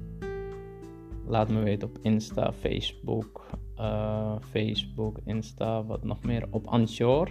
Laat 1.26 1.50
me 1.50 1.62
weten 1.62 1.88
op 1.88 1.98
Insta, 2.02 2.52
Facebook, 2.52 3.46
uh, 3.78 4.34
Facebook, 4.40 5.18
Insta, 5.24 5.84
wat 5.84 6.04
nog 6.04 6.22
meer. 6.22 6.46
Op 6.50 6.66
Anchor. 6.66 7.28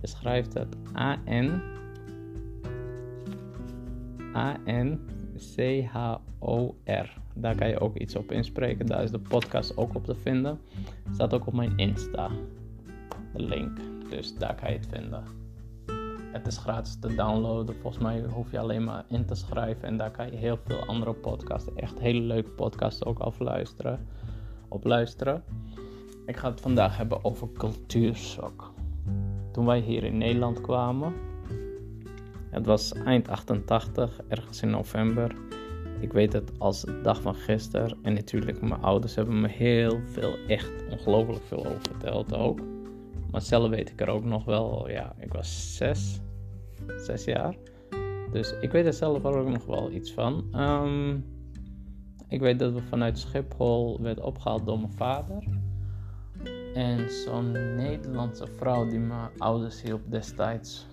Je 0.00 0.06
schrijft 0.06 0.54
het 0.54 0.76
A-N. 0.96 1.62
A-N-C-H-O-R. 4.34 5.02
Daar 7.34 7.56
kan 7.56 7.68
je 7.68 7.80
ook 7.80 7.96
iets 7.96 8.16
op 8.16 8.32
inspreken. 8.32 8.86
Daar 8.86 9.02
is 9.02 9.10
de 9.10 9.18
podcast 9.18 9.76
ook 9.76 9.94
op 9.94 10.04
te 10.04 10.14
vinden. 10.14 10.60
Staat 11.12 11.34
ook 11.34 11.46
op 11.46 11.54
mijn 11.54 11.76
Insta. 11.76 12.30
De 13.32 13.42
link. 13.42 13.78
Dus 14.10 14.34
daar 14.34 14.54
kan 14.54 14.70
je 14.70 14.76
het 14.76 14.86
vinden. 14.86 15.43
Het 16.34 16.46
is 16.46 16.56
gratis 16.56 16.98
te 16.98 17.14
downloaden. 17.14 17.74
Volgens 17.80 18.02
mij 18.02 18.24
hoef 18.32 18.50
je 18.50 18.58
alleen 18.58 18.84
maar 18.84 19.04
in 19.08 19.24
te 19.26 19.34
schrijven. 19.34 19.88
En 19.88 19.96
daar 19.96 20.10
kan 20.10 20.30
je 20.30 20.36
heel 20.36 20.58
veel 20.64 20.84
andere 20.84 21.12
podcasts, 21.12 21.74
echt 21.74 21.98
hele 21.98 22.20
leuke 22.20 22.50
podcasts 22.50 23.04
ook 23.04 23.18
afluisteren. 23.18 24.06
Op 24.68 24.84
luisteren. 24.84 25.42
Ik 26.26 26.36
ga 26.36 26.50
het 26.50 26.60
vandaag 26.60 26.96
hebben 26.96 27.24
over 27.24 27.48
cultuurshock. 27.52 28.72
Toen 29.52 29.66
wij 29.66 29.80
hier 29.80 30.04
in 30.04 30.18
Nederland 30.18 30.60
kwamen. 30.60 31.12
Het 32.50 32.66
was 32.66 32.92
eind 32.92 33.28
88, 33.28 34.20
ergens 34.28 34.62
in 34.62 34.70
november. 34.70 35.36
Ik 36.00 36.12
weet 36.12 36.32
het 36.32 36.52
als 36.58 36.80
de 36.80 37.00
dag 37.00 37.20
van 37.20 37.34
gisteren. 37.34 37.98
En 38.02 38.14
natuurlijk, 38.14 38.60
mijn 38.60 38.82
ouders 38.82 39.14
hebben 39.14 39.40
me 39.40 39.48
heel 39.48 40.00
veel, 40.04 40.36
echt 40.48 40.72
ongelooflijk 40.90 41.44
veel 41.44 41.66
over 41.66 41.80
verteld 41.82 42.34
ook. 42.34 42.73
Maar 43.34 43.42
zelf 43.42 43.70
weet 43.70 43.90
ik 43.90 44.00
er 44.00 44.08
ook 44.08 44.24
nog 44.24 44.44
wel. 44.44 44.90
Ja, 44.90 45.14
ik 45.18 45.32
was 45.32 45.76
zes, 45.76 46.20
zes 46.96 47.24
jaar. 47.24 47.56
Dus 48.32 48.54
ik 48.60 48.72
weet 48.72 48.86
er 48.86 48.92
zelf 48.92 49.24
ook 49.24 49.48
nog 49.48 49.66
wel 49.66 49.90
iets 49.90 50.12
van. 50.12 50.44
Ehm, 50.52 51.16
ik 52.28 52.40
weet 52.40 52.58
dat 52.58 52.72
we 52.72 52.82
vanuit 52.82 53.18
Schiphol 53.18 54.00
werden 54.00 54.24
opgehaald 54.24 54.66
door 54.66 54.78
mijn 54.78 54.92
vader. 54.92 55.44
En 56.74 57.10
zo'n 57.10 57.52
Nederlandse 57.76 58.46
vrouw 58.46 58.88
die 58.88 58.98
mijn 58.98 59.30
ouders 59.38 59.82
hielp 59.82 60.10
destijds, 60.10 60.86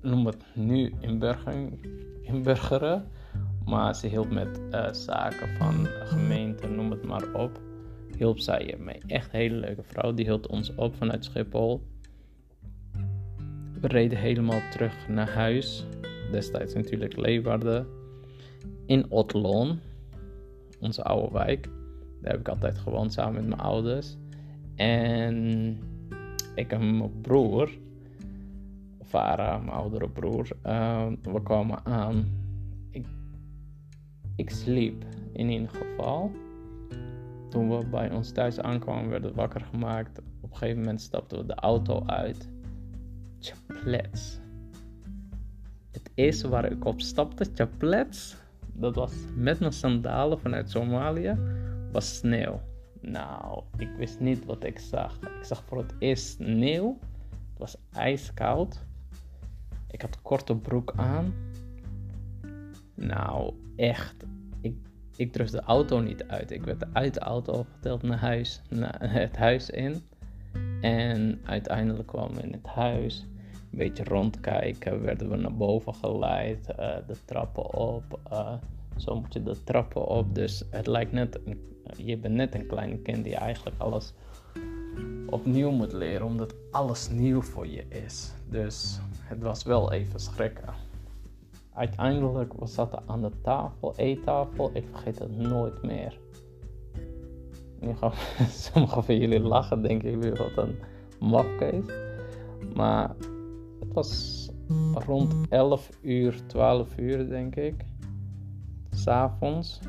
noem 0.00 0.26
het 0.26 0.44
nu 0.54 0.94
inburgeren. 2.24 3.08
Maar 3.64 3.94
ze 3.94 4.06
hielp 4.06 4.30
met 4.30 4.60
uh, 4.70 4.92
zaken 4.92 5.48
van 5.58 5.86
gemeente, 5.86 6.68
noem 6.68 6.90
het 6.90 7.04
maar 7.06 7.32
op 7.32 7.60
hielp 8.20 8.38
zij 8.38 8.66
je 8.66 8.76
mee. 8.76 9.00
Echt 9.06 9.32
een 9.32 9.40
hele 9.40 9.54
leuke 9.54 9.82
vrouw. 9.82 10.14
Die 10.14 10.24
hield 10.24 10.46
ons 10.46 10.74
op 10.74 10.94
vanuit 10.94 11.24
Schiphol. 11.24 11.82
We 13.80 13.88
reden 13.88 14.18
helemaal 14.18 14.60
terug 14.70 15.08
naar 15.08 15.30
huis. 15.30 15.84
Destijds 16.30 16.74
natuurlijk 16.74 17.16
Leeuwarden. 17.16 17.86
In 18.86 19.10
Otloon. 19.10 19.78
Onze 20.80 21.02
oude 21.02 21.32
wijk. 21.32 21.68
Daar 22.20 22.30
heb 22.30 22.40
ik 22.40 22.48
altijd 22.48 22.78
gewoond 22.78 23.12
samen 23.12 23.34
met 23.34 23.46
mijn 23.46 23.60
ouders. 23.60 24.16
En 24.76 25.78
ik 26.54 26.72
en 26.72 26.98
mijn 26.98 27.20
broer, 27.20 27.70
Farah, 29.04 29.64
mijn 29.64 29.76
oudere 29.76 30.08
broer, 30.08 30.48
uh, 30.66 31.06
we 31.22 31.42
kwamen 31.42 31.84
aan. 31.84 32.24
Ik, 32.90 33.06
ik 34.36 34.50
sliep 34.50 35.04
in 35.32 35.48
ieder 35.48 35.68
geval. 35.68 36.32
Toen 37.50 37.78
we 37.78 37.86
bij 37.86 38.10
ons 38.10 38.32
thuis 38.32 38.60
aankwamen, 38.60 39.10
werden 39.10 39.30
we 39.30 39.36
wakker 39.36 39.60
gemaakt. 39.60 40.18
Op 40.40 40.50
een 40.50 40.56
gegeven 40.56 40.78
moment 40.78 41.00
stapten 41.00 41.38
we 41.38 41.46
de 41.46 41.54
auto 41.54 42.02
uit. 42.06 42.48
Chaplets. 43.38 44.40
Het 45.90 46.10
eerste 46.14 46.48
waar 46.48 46.72
ik 46.72 46.84
op 46.84 47.00
stapte, 47.00 47.50
chaplets, 47.54 48.36
dat 48.72 48.94
was 48.94 49.12
met 49.34 49.60
mijn 49.60 49.72
sandalen 49.72 50.38
vanuit 50.38 50.70
Somalië, 50.70 51.38
was 51.92 52.16
sneeuw. 52.16 52.60
Nou, 53.00 53.62
ik 53.76 53.90
wist 53.96 54.20
niet 54.20 54.44
wat 54.44 54.64
ik 54.64 54.78
zag. 54.78 55.18
Ik 55.20 55.44
zag 55.44 55.62
voor 55.66 55.78
het 55.78 55.94
eerst 55.98 56.26
sneeuw. 56.26 56.98
Het 57.30 57.58
was 57.58 57.76
ijskoud. 57.92 58.84
Ik 59.90 60.02
had 60.02 60.22
korte 60.22 60.56
broek 60.56 60.92
aan. 60.96 61.34
Nou, 62.94 63.54
echt. 63.76 64.24
Ik, 64.60 64.74
ik 65.16 65.32
durfde 65.32 65.56
de 65.56 65.62
auto 65.62 66.00
niet 66.00 66.24
uit. 66.26 66.50
Ik 66.50 66.64
werd 66.64 66.84
uit 66.92 67.14
de 67.14 67.20
auto 67.20 67.66
geteld 67.74 68.02
naar 68.02 68.18
huis, 68.18 68.62
naar 68.68 69.12
het 69.12 69.36
huis 69.36 69.70
in. 69.70 70.02
En 70.80 71.40
uiteindelijk 71.44 72.08
kwamen 72.08 72.34
we 72.34 72.42
in 72.42 72.52
het 72.52 72.66
huis. 72.66 73.26
Een 73.72 73.78
beetje 73.78 74.04
rondkijken. 74.04 75.02
Werden 75.02 75.30
we 75.30 75.36
naar 75.36 75.56
boven 75.56 75.94
geleid. 75.94 76.68
Uh, 76.68 76.96
de 77.06 77.16
trappen 77.24 77.74
op. 77.74 78.20
Uh, 78.32 78.52
zo 78.96 79.20
moet 79.20 79.32
je 79.32 79.42
de 79.42 79.64
trappen 79.64 80.06
op. 80.06 80.34
Dus 80.34 80.64
het 80.70 80.86
lijkt 80.86 81.12
net, 81.12 81.40
je 81.96 82.16
bent 82.16 82.34
net 82.34 82.54
een 82.54 82.66
kleine 82.66 82.98
kind 82.98 83.24
die 83.24 83.36
eigenlijk 83.36 83.78
alles 83.78 84.12
opnieuw 85.26 85.70
moet 85.70 85.92
leren, 85.92 86.26
omdat 86.26 86.54
alles 86.70 87.08
nieuw 87.08 87.40
voor 87.40 87.66
je 87.66 87.84
is. 87.88 88.32
Dus 88.48 89.00
het 89.22 89.42
was 89.42 89.62
wel 89.62 89.92
even 89.92 90.20
schrikken. 90.20 90.89
Uiteindelijk 91.74 92.52
we 92.52 92.66
zaten 92.66 93.02
aan 93.06 93.22
de 93.22 93.30
tafel, 93.42 93.92
eettafel, 93.96 94.70
ik 94.72 94.84
vergeet 94.90 95.18
het 95.18 95.36
nooit 95.36 95.82
meer. 95.82 96.18
Sommigen 98.48 99.04
van 99.04 99.16
jullie 99.18 99.40
lachen, 99.40 99.82
denk 99.82 100.02
ik 100.02 100.16
weer 100.16 100.36
wat 100.36 100.64
een 100.64 100.78
mafkees. 101.20 101.84
Maar 102.74 103.14
het 103.80 103.92
was 103.92 104.50
rond 104.94 105.34
11 105.48 105.90
uur, 106.02 106.46
12 106.46 106.98
uur 106.98 107.28
denk 107.28 107.56
ik 107.56 107.84
s'avonds. 108.90 109.80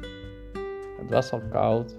Het 1.00 1.10
was 1.10 1.32
al 1.32 1.42
koud. 1.50 1.96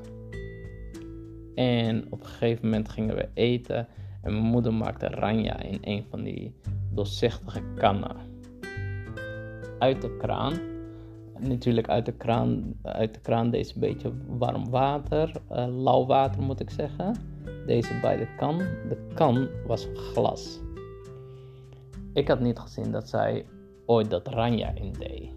En 1.54 2.06
op 2.10 2.20
een 2.20 2.26
gegeven 2.26 2.64
moment 2.64 2.88
gingen 2.88 3.14
we 3.14 3.28
eten. 3.34 3.88
En 4.22 4.32
mijn 4.32 4.44
moeder 4.44 4.74
maakte 4.74 5.06
ranja 5.06 5.60
in 5.60 5.78
een 5.80 6.04
van 6.10 6.22
die 6.22 6.54
doorzichtige 6.90 7.62
kannen. 7.74 8.31
Uit 9.82 10.02
de 10.02 10.16
kraan. 10.16 10.60
Natuurlijk 11.38 11.88
uit 11.88 12.06
de 12.06 12.12
kraan, 12.12 12.74
uit 12.82 13.14
de 13.14 13.20
kraan 13.20 13.50
deze 13.50 13.78
beetje 13.78 14.12
warm 14.26 14.70
water. 14.70 15.32
Uh, 15.52 15.66
lauw 15.68 16.06
water 16.06 16.42
moet 16.42 16.60
ik 16.60 16.70
zeggen. 16.70 17.14
Deze 17.66 17.98
bij 18.00 18.16
de 18.16 18.34
kan. 18.36 18.58
De 18.58 19.06
kan 19.14 19.48
was 19.66 19.88
glas. 19.94 20.60
Ik 22.12 22.28
had 22.28 22.40
niet 22.40 22.58
gezien 22.58 22.92
dat 22.92 23.08
zij 23.08 23.46
ooit 23.86 24.10
dat 24.10 24.28
ranja 24.28 24.74
in 24.74 24.92
deed. 24.92 25.30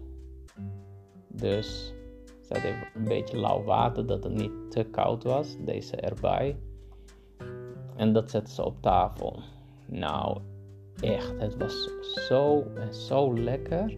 Dus 1.28 1.94
zet 2.40 2.64
even 2.64 2.86
een 2.94 3.04
beetje 3.04 3.38
lauw 3.38 3.64
water, 3.64 4.06
dat 4.06 4.24
het 4.24 4.34
niet 4.34 4.70
te 4.70 4.84
koud 4.84 5.24
was. 5.24 5.56
Deze 5.64 5.96
erbij. 5.96 6.56
En 7.96 8.12
dat 8.12 8.30
zetten 8.30 8.54
ze 8.54 8.64
op 8.64 8.82
tafel. 8.82 9.38
Nou, 9.86 10.38
echt, 11.00 11.34
het 11.38 11.56
was 11.56 11.90
zo 12.28 12.64
en 12.74 12.94
zo 12.94 13.38
lekker. 13.38 13.94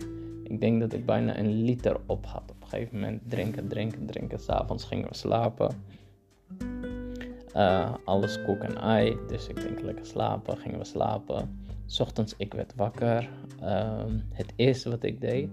Ik 0.48 0.60
denk 0.60 0.80
dat 0.80 0.92
ik 0.92 1.06
bijna 1.06 1.38
een 1.38 1.62
liter 1.62 1.96
op 2.06 2.26
had. 2.26 2.50
Op 2.50 2.60
een 2.60 2.68
gegeven 2.68 2.94
moment 3.00 3.22
drinken, 3.28 3.68
drinken, 3.68 4.06
drinken. 4.06 4.38
S'avonds 4.38 4.84
gingen 4.84 5.08
we 5.08 5.14
slapen. 5.14 5.74
Uh, 7.56 7.94
alles 8.04 8.42
koek 8.42 8.58
en 8.58 8.76
ei. 8.76 9.16
Dus 9.28 9.48
ik 9.48 9.60
denk 9.60 9.80
lekker 9.80 10.06
slapen. 10.06 10.56
Gingen 10.58 10.78
we 10.78 10.84
slapen. 10.84 11.60
Ochtends 12.00 12.34
ik 12.36 12.54
werd 12.54 12.74
wakker. 12.76 13.28
Uh, 13.62 14.04
het 14.32 14.52
eerste 14.56 14.90
wat 14.90 15.02
ik 15.02 15.20
deed 15.20 15.48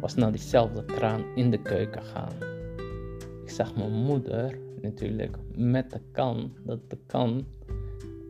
was 0.00 0.14
naar 0.14 0.32
diezelfde 0.32 0.84
kraan 0.84 1.24
in 1.34 1.50
de 1.50 1.62
keuken 1.62 2.02
gaan. 2.02 2.32
Ik 3.42 3.50
zag 3.50 3.76
mijn 3.76 3.92
moeder 3.92 4.58
natuurlijk 4.82 5.36
met 5.54 5.90
de 5.90 6.00
kan, 6.12 6.52
dat 6.64 6.90
de 6.90 6.98
kan, 7.06 7.46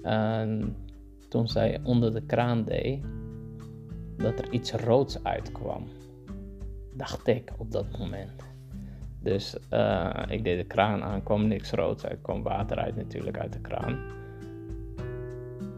en 0.02 0.76
toen 1.28 1.48
zij 1.48 1.80
onder 1.82 2.12
de 2.12 2.22
kraan 2.22 2.64
deed, 2.64 3.00
dat 4.16 4.38
er 4.38 4.52
iets 4.52 4.72
roods 4.72 5.24
uitkwam. 5.24 5.86
Dacht 6.98 7.26
ik 7.26 7.52
op 7.56 7.72
dat 7.72 7.98
moment. 7.98 8.46
Dus 9.20 9.56
uh, 9.72 10.22
ik 10.28 10.44
deed 10.44 10.58
de 10.58 10.64
kraan 10.64 11.02
aan, 11.02 11.22
kwam 11.22 11.46
niks 11.46 11.70
roods 11.70 12.06
uit, 12.06 12.20
kwam 12.22 12.42
water 12.42 12.76
uit 12.78 12.96
natuurlijk 12.96 13.38
uit 13.38 13.52
de 13.52 13.60
kraan. 13.60 13.98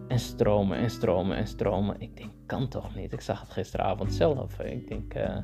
En 0.09 0.19
stromen 0.19 0.79
en 0.79 0.91
stromen 0.91 1.37
en 1.37 1.47
stromen. 1.47 2.01
Ik 2.01 2.17
denk, 2.17 2.31
kan 2.47 2.69
toch 2.69 2.95
niet? 2.95 3.13
Ik 3.13 3.21
zag 3.21 3.41
het 3.41 3.51
gisteravond 3.51 4.13
zelf. 4.13 4.59
Ik 4.59 4.89
denk, 4.89 5.15
uh, 5.15 5.37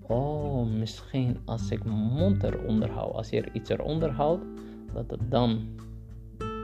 oh, 0.00 0.66
misschien 0.66 1.40
als 1.44 1.70
ik 1.70 1.84
mijn 1.84 1.96
mond 1.96 2.42
eronder 2.42 2.90
hou, 2.90 3.12
als 3.12 3.28
je 3.28 3.40
er 3.40 3.54
iets 3.54 3.70
eronder 3.70 4.10
houdt, 4.10 4.44
dat 4.92 5.10
het 5.10 5.30
dan, 5.30 5.68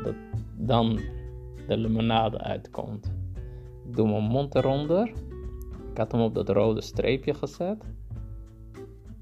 dat 0.04 0.14
dan 0.56 1.00
de 1.66 1.76
limonade 1.76 2.38
uitkomt. 2.38 3.12
Ik 3.88 3.96
doe 3.96 4.08
mijn 4.08 4.22
mond 4.22 4.54
eronder. 4.54 5.12
Ik 5.90 5.98
had 5.98 6.12
hem 6.12 6.20
op 6.20 6.34
dat 6.34 6.48
rode 6.48 6.80
streepje 6.80 7.34
gezet. 7.34 7.84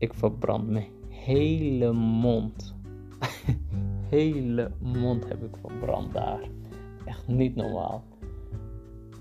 Ik 0.01 0.15
verbrand 0.15 0.69
mijn 0.69 0.89
hele 1.09 1.93
mond. 1.93 2.75
hele 4.17 4.71
mond 4.79 5.29
heb 5.29 5.43
ik 5.43 5.57
verbrand 5.61 6.13
daar. 6.13 6.41
Echt 7.05 7.29
niet 7.29 7.57
normaal 7.57 8.05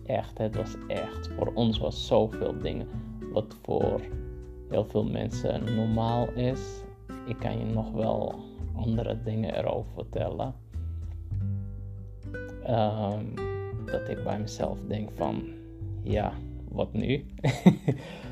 echt, 0.10 0.38
het 0.38 0.56
was 0.56 0.76
echt. 0.88 1.30
Voor 1.38 1.52
ons 1.54 1.78
was 1.78 2.08
zoveel 2.08 2.60
dingen. 2.62 2.88
Wat 3.32 3.56
voor 3.62 4.02
heel 4.70 4.86
veel 4.86 5.04
mensen 5.04 5.76
normaal 5.76 6.32
is. 6.32 6.82
Ik 7.26 7.38
kan 7.40 7.60
je 7.60 7.66
nog 7.66 7.92
wel 7.92 8.36
andere 8.76 9.24
dingen 9.24 9.58
erover 9.58 9.92
vertellen. 9.94 10.54
Ehm, 12.64 13.26
dat 13.86 14.10
ik 14.10 14.24
bij 14.24 14.40
mezelf 14.40 14.78
denk 14.88 15.10
van, 15.12 15.44
ja, 16.04 16.34
wat 16.72 16.94
nu? 16.94 17.26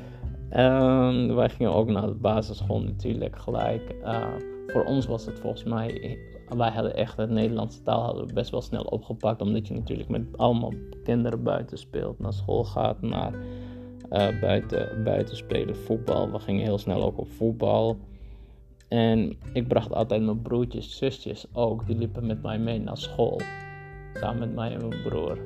um, 0.56 1.34
wij 1.34 1.48
gingen 1.48 1.74
ook 1.74 1.88
naar 1.88 2.06
de 2.06 2.14
basisschool 2.14 2.82
natuurlijk 2.82 3.38
gelijk. 3.38 3.94
Uh, 4.02 4.26
voor 4.66 4.84
ons 4.84 5.06
was 5.06 5.26
het 5.26 5.38
volgens 5.38 5.64
mij 5.64 6.18
wij 6.56 6.70
hadden 6.70 6.94
echt 6.94 7.16
het 7.16 7.30
Nederlandse 7.30 7.82
taal 7.82 8.02
hadden 8.02 8.26
we 8.26 8.32
best 8.32 8.50
wel 8.50 8.62
snel 8.62 8.82
opgepakt. 8.82 9.40
Omdat 9.40 9.68
je 9.68 9.74
natuurlijk 9.74 10.08
met 10.08 10.22
allemaal 10.36 10.72
kinderen 11.04 11.42
buiten 11.42 11.78
speelt. 11.78 12.18
Naar 12.18 12.32
school 12.32 12.64
gaat, 12.64 13.02
naar 13.02 13.32
uh, 13.32 14.40
buiten, 14.40 15.04
buiten 15.04 15.36
spelen, 15.36 15.76
voetbal. 15.76 16.30
We 16.30 16.38
gingen 16.38 16.64
heel 16.64 16.78
snel 16.78 17.02
ook 17.02 17.18
op 17.18 17.28
voetbal. 17.30 17.98
En 18.88 19.36
ik 19.52 19.68
bracht 19.68 19.92
altijd 19.92 20.22
mijn 20.22 20.42
broertjes, 20.42 20.96
zusjes 20.96 21.46
ook. 21.52 21.86
Die 21.86 21.96
liepen 21.96 22.26
met 22.26 22.42
mij 22.42 22.58
mee 22.58 22.80
naar 22.80 22.96
school. 22.96 23.40
Samen 24.14 24.38
met 24.38 24.54
mij 24.54 24.74
en 24.74 24.88
mijn 24.88 25.02
broer. 25.02 25.38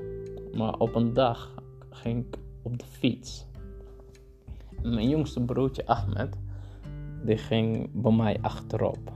Maar 0.52 0.74
op 0.78 0.94
een 0.94 1.12
dag 1.12 1.54
ging 1.90 2.26
ik 2.26 2.38
op 2.62 2.78
de 2.78 2.86
fiets. 2.86 3.46
Mijn 4.82 5.08
jongste 5.08 5.40
broertje 5.40 5.86
Ahmed, 5.86 6.38
die 7.24 7.36
ging 7.36 7.90
bij 7.92 8.12
mij 8.12 8.38
achterop. 8.40 9.12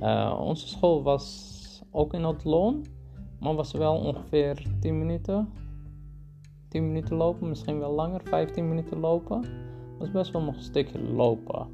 Uh, 0.00 0.38
onze 0.40 0.68
school 0.68 1.02
was 1.02 1.82
ook 1.90 2.14
in 2.14 2.24
het 2.24 2.44
loon, 2.44 2.84
maar 3.40 3.54
was 3.54 3.72
wel 3.72 3.96
ongeveer 3.96 4.62
10 4.80 4.98
minuten. 4.98 5.48
10 6.68 6.86
minuten 6.86 7.16
lopen, 7.16 7.48
misschien 7.48 7.78
wel 7.78 7.92
langer, 7.92 8.20
15 8.24 8.68
minuten 8.68 8.98
lopen. 8.98 9.44
was 9.98 10.10
best 10.10 10.32
wel 10.32 10.42
nog 10.42 10.54
een 10.54 10.62
stukje 10.62 11.02
lopen. 11.02 11.66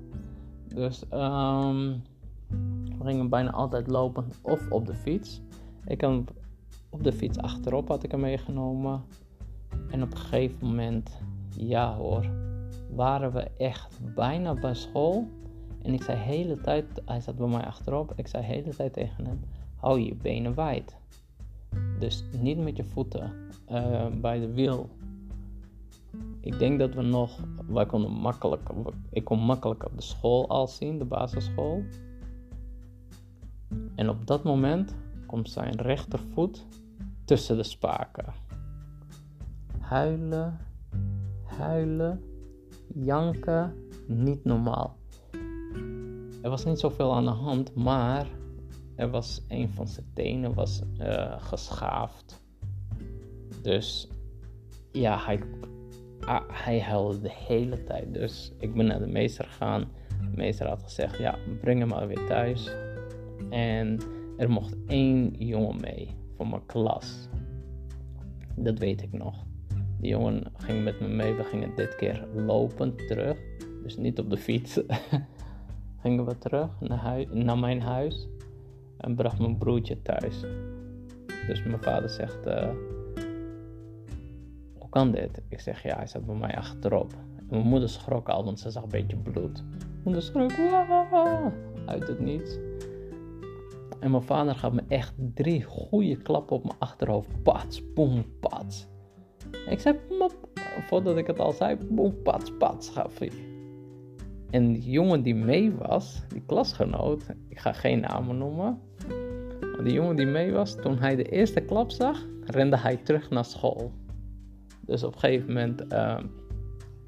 Dus 0.75 1.03
um, 1.13 2.03
we 2.99 3.05
gingen 3.05 3.29
bijna 3.29 3.51
altijd 3.51 3.87
lopen 3.87 4.25
of 4.43 4.71
op 4.71 4.87
de 4.87 4.95
fiets. 4.95 5.41
Ik 5.85 6.01
had 6.01 6.33
op 6.91 7.05
de 7.05 7.13
fiets 7.13 7.39
achterop 7.39 7.89
had 7.89 8.03
ik 8.03 8.11
hem 8.11 8.21
meegenomen. 8.21 9.03
En 9.91 10.03
op 10.03 10.11
een 10.11 10.17
gegeven 10.17 10.67
moment, 10.67 11.19
ja 11.57 11.95
hoor, 11.95 12.27
waren 12.91 13.33
we 13.33 13.51
echt 13.57 14.15
bijna 14.15 14.55
bij 14.55 14.75
school. 14.75 15.29
En 15.83 15.93
ik 15.93 16.03
zei 16.03 16.19
de 16.19 16.25
hele 16.25 16.61
tijd, 16.61 16.85
hij 17.05 17.21
zat 17.21 17.37
bij 17.37 17.49
mij 17.49 17.65
achterop, 17.65 18.13
ik 18.17 18.27
zei 18.27 18.47
de 18.47 18.53
hele 18.53 18.75
tijd 18.75 18.93
tegen 18.93 19.27
hem, 19.27 19.41
hou 19.77 20.01
je 20.01 20.15
benen 20.15 20.55
wijd. 20.55 20.97
Dus 21.99 22.25
niet 22.41 22.59
met 22.59 22.77
je 22.77 22.85
voeten 22.85 23.33
uh, 23.71 24.07
bij 24.21 24.41
de 24.41 24.53
wiel. 24.53 24.89
Ik 26.41 26.59
denk 26.59 26.79
dat 26.79 26.95
we 26.95 27.03
nog, 27.03 27.41
wij 27.67 27.87
konden 27.87 28.11
makkelijk, 28.11 28.71
ik 29.11 29.25
kon 29.25 29.39
makkelijk 29.39 29.85
op 29.85 29.97
de 29.97 30.03
school 30.03 30.49
al 30.49 30.67
zien, 30.67 30.99
de 30.99 31.05
basisschool. 31.05 31.83
En 33.95 34.09
op 34.09 34.27
dat 34.27 34.45
moment 34.45 34.95
komt 35.27 35.51
zijn 35.51 35.77
rechtervoet 35.77 36.67
tussen 37.25 37.57
de 37.57 37.63
spaken. 37.63 38.33
Huilen, 39.79 40.59
huilen, 41.59 42.23
janken, 42.95 43.75
niet 44.07 44.45
normaal. 44.45 44.97
Er 46.43 46.51
was 46.51 46.65
niet 46.65 46.79
zoveel 46.79 47.15
aan 47.15 47.25
de 47.25 47.31
hand, 47.31 47.75
maar 47.75 48.27
er 48.95 49.11
was 49.11 49.45
een 49.49 49.69
van 49.69 49.89
zijn 49.89 50.07
tenen 50.15 50.55
was 50.55 50.83
uh, 51.01 51.43
geschaafd. 51.43 52.47
Dus 53.63 54.09
ja, 54.93 55.19
hij, 55.25 55.43
ah, 56.21 56.43
hij 56.49 56.81
huilde 56.81 57.21
de 57.21 57.33
hele 57.33 57.85
tijd. 57.85 58.15
Dus 58.15 58.53
ik 58.59 58.75
ben 58.75 58.87
naar 58.87 58.99
de 58.99 59.07
meester 59.07 59.45
gegaan. 59.45 59.89
De 60.09 60.37
meester 60.37 60.67
had 60.69 60.83
gezegd: 60.83 61.19
Ja, 61.19 61.39
breng 61.61 61.79
hem 61.79 61.89
maar 61.89 62.07
weer 62.07 62.27
thuis. 62.27 62.75
En 63.51 63.99
er 64.37 64.51
mocht 64.51 64.77
één 64.87 65.31
jongen 65.31 65.81
mee 65.81 66.17
van 66.37 66.49
mijn 66.49 66.67
klas. 66.67 67.29
Dat 68.57 68.79
weet 68.79 69.03
ik 69.03 69.13
nog. 69.13 69.48
Die 70.01 70.11
jongen 70.11 70.43
ging 70.57 70.85
met 70.85 71.01
me 71.01 71.09
mee. 71.09 71.35
We 71.35 71.45
gingen 71.45 71.75
dit 71.77 71.97
keer 71.97 72.27
lopend 72.35 73.07
terug. 73.09 73.39
Dus 73.83 73.97
niet 73.97 74.19
op 74.19 74.31
de 74.31 74.37
fiets. 74.37 74.81
gingen 76.03 76.25
we 76.25 76.39
terug 76.39 76.81
naar, 76.81 77.25
naar 77.31 77.59
mijn 77.59 77.81
huis. 77.81 78.29
En 78.99 79.15
bracht 79.15 79.39
mijn 79.39 79.59
broertje 79.59 80.03
thuis. 80.03 80.41
Dus 81.47 81.63
mijn 81.63 81.83
vader 81.83 82.11
zegt: 82.11 82.47
uh, 82.47 82.71
Hoe 84.79 84.89
kan 84.89 85.11
dit? 85.11 85.43
Ik 85.49 85.61
zeg: 85.61 85.83
Ja, 85.83 85.97
hij 85.97 86.07
zat 86.07 86.27
bij 86.27 86.35
mij 86.35 86.57
achterop. 86.57 87.15
Mijn 87.49 87.67
moeder 87.67 87.89
schrok 87.89 88.29
al, 88.29 88.45
want 88.45 88.61
ze 88.61 88.71
zag 88.71 88.83
een 88.83 88.89
beetje 88.89 89.17
bloed. 89.17 89.63
Mijn 89.79 90.01
moeder 90.05 90.23
schrok: 90.23 90.53
Waaah! 90.53 91.53
Uit 91.87 92.09
het 92.09 92.21
niets. 92.21 92.59
En 94.01 94.11
mijn 94.11 94.23
vader 94.23 94.55
gaf 94.55 94.73
me 94.73 94.83
echt 94.89 95.15
drie 95.35 95.63
goede 95.63 96.17
klappen 96.17 96.57
op 96.57 96.65
mijn 96.65 96.79
achterhoofd. 96.79 97.43
Pats, 97.43 97.93
boem, 97.95 98.25
pats. 98.41 98.89
Ik 99.69 99.81
zei, 99.81 99.97
voordat 100.87 101.17
ik 101.17 101.27
het 101.27 101.39
al 101.39 101.53
zei, 101.53 101.77
boem, 101.91 102.23
pats, 102.23 102.53
pats, 102.59 102.91
gaf 102.91 103.19
hij. 103.19 103.33
En 104.51 104.73
die 104.73 104.91
jongen 104.91 105.23
die 105.23 105.35
mee 105.35 105.73
was, 105.75 106.23
die 106.29 106.43
klasgenoot, 106.47 107.27
ik 107.49 107.59
ga 107.59 107.73
geen 107.73 108.01
namen 108.01 108.39
noemen. 108.39 108.81
Maar 109.61 109.85
die 109.85 109.93
jongen 109.93 110.17
die 110.17 110.27
mee 110.27 110.53
was, 110.53 110.75
toen 110.75 110.99
hij 110.99 111.17
de 111.17 111.25
eerste 111.25 111.61
klap 111.61 111.91
zag, 111.91 112.27
rende 112.45 112.77
hij 112.77 112.97
terug 112.97 113.31
naar 113.31 113.45
school. 113.45 113.93
Dus 114.81 115.03
op 115.03 115.15
een 115.15 115.21
gegeven 115.21 115.47
moment, 115.47 115.93
uh, 115.93 116.19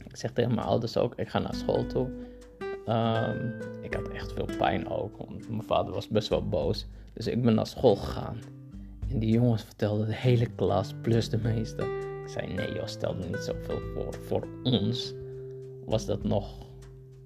ik 0.04 0.16
zeg 0.16 0.32
tegen 0.32 0.54
mijn 0.54 0.66
ouders 0.66 0.96
ook, 0.96 1.14
ik 1.14 1.28
ga 1.28 1.38
naar 1.38 1.54
school 1.54 1.86
toe. 1.86 2.08
Um, 2.86 3.52
ik 3.80 3.94
had 3.94 4.08
echt 4.08 4.32
veel 4.32 4.48
pijn 4.58 4.88
ook, 4.88 5.16
want 5.16 5.48
mijn 5.48 5.62
vader 5.62 5.94
was 5.94 6.08
best 6.08 6.28
wel 6.28 6.48
boos. 6.48 6.86
Dus 7.12 7.26
ik 7.26 7.42
ben 7.42 7.54
naar 7.54 7.66
school 7.66 7.96
gegaan. 7.96 8.38
En 9.08 9.18
die 9.18 9.32
jongens 9.32 9.62
vertelden 9.62 10.06
de 10.06 10.14
hele 10.14 10.46
klas, 10.46 10.94
plus 11.02 11.28
de 11.28 11.38
meeste. 11.38 12.09
Zei, 12.30 12.52
nee 12.52 12.72
joh, 12.72 12.86
stel 12.86 13.16
er 13.16 13.26
niet 13.26 13.42
zoveel 13.42 13.80
voor. 13.94 14.14
Voor 14.14 14.46
ons 14.62 15.14
was 15.84 16.06
dat 16.06 16.22
nog 16.22 16.66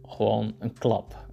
gewoon 0.03 0.55
een 0.59 0.73
klap. 0.73 1.27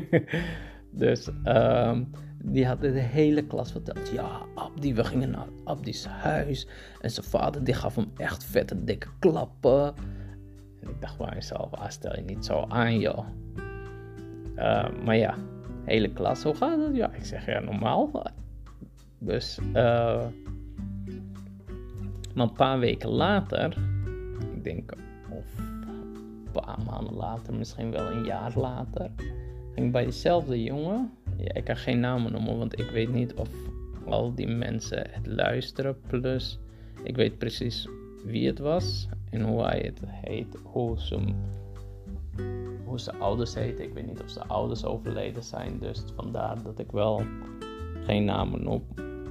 dus 0.90 1.28
um, 1.44 2.10
die 2.44 2.66
hadden 2.66 2.92
de 2.92 3.00
hele 3.00 3.46
klas 3.46 3.72
verteld. 3.72 4.08
Ja, 4.08 4.40
Abdi, 4.54 4.94
we 4.94 5.04
gingen 5.04 5.30
naar 5.30 5.46
Abdi's 5.64 6.06
huis. 6.06 6.66
En 7.00 7.10
zijn 7.10 7.26
vader 7.26 7.64
die 7.64 7.74
gaf 7.74 7.94
hem 7.94 8.10
echt 8.16 8.44
vette 8.44 8.84
dikke 8.84 9.08
klappen. 9.18 9.94
En 10.80 10.88
ik 10.88 11.00
dacht 11.00 11.18
bij 11.18 11.32
mezelf, 11.34 11.72
ah, 11.72 11.88
stel 11.88 12.16
je 12.16 12.22
niet 12.22 12.44
zo 12.44 12.64
aan 12.68 12.98
joh. 12.98 13.26
Uh, 14.56 14.88
maar 15.04 15.16
ja, 15.16 15.34
hele 15.84 16.12
klas, 16.12 16.42
hoe 16.42 16.54
gaat 16.54 16.78
het? 16.78 16.96
Ja, 16.96 17.12
ik 17.12 17.24
zeg 17.24 17.46
ja, 17.46 17.60
normaal. 17.60 18.22
Dus, 19.18 19.58
uh, 19.74 20.26
maar 22.34 22.46
een 22.46 22.52
paar 22.52 22.78
weken 22.78 23.10
later, 23.10 23.76
ik 24.54 24.64
denk, 24.64 24.92
of 25.30 25.58
een 25.58 26.48
paar 26.52 26.78
maanden 26.86 27.14
later, 27.14 27.54
misschien 27.54 27.90
wel 27.90 28.10
een 28.10 28.24
jaar 28.24 28.52
later, 28.58 29.10
ging 29.74 29.86
ik 29.86 29.92
bij 29.92 30.04
dezelfde 30.04 30.62
jongen. 30.62 31.10
Ja, 31.36 31.54
ik 31.54 31.64
kan 31.64 31.76
geen 31.76 32.00
namen 32.00 32.32
noemen, 32.32 32.58
want 32.58 32.78
ik 32.78 32.90
weet 32.90 33.12
niet 33.12 33.34
of 33.34 33.48
al 34.06 34.34
die 34.34 34.48
mensen 34.48 35.06
het 35.10 35.26
luisteren. 35.26 35.96
Plus, 36.06 36.58
ik 37.02 37.16
weet 37.16 37.38
precies 37.38 37.88
wie 38.24 38.46
het 38.46 38.58
was 38.58 39.08
en 39.30 39.42
hoe 39.42 39.62
hij 39.62 39.80
het 39.80 40.00
heet, 40.06 40.58
hoe 40.62 40.98
ze 42.98 43.12
ouders 43.18 43.54
heet. 43.54 43.80
Ik 43.80 43.92
weet 43.94 44.06
niet 44.06 44.22
of 44.22 44.30
ze 44.30 44.46
ouders 44.46 44.84
overleden 44.84 45.42
zijn, 45.42 45.78
dus 45.78 46.04
vandaar 46.16 46.62
dat 46.62 46.78
ik 46.78 46.90
wel 46.90 47.22
geen 48.00 48.24
namen 48.24 48.62
noem. 48.62 48.84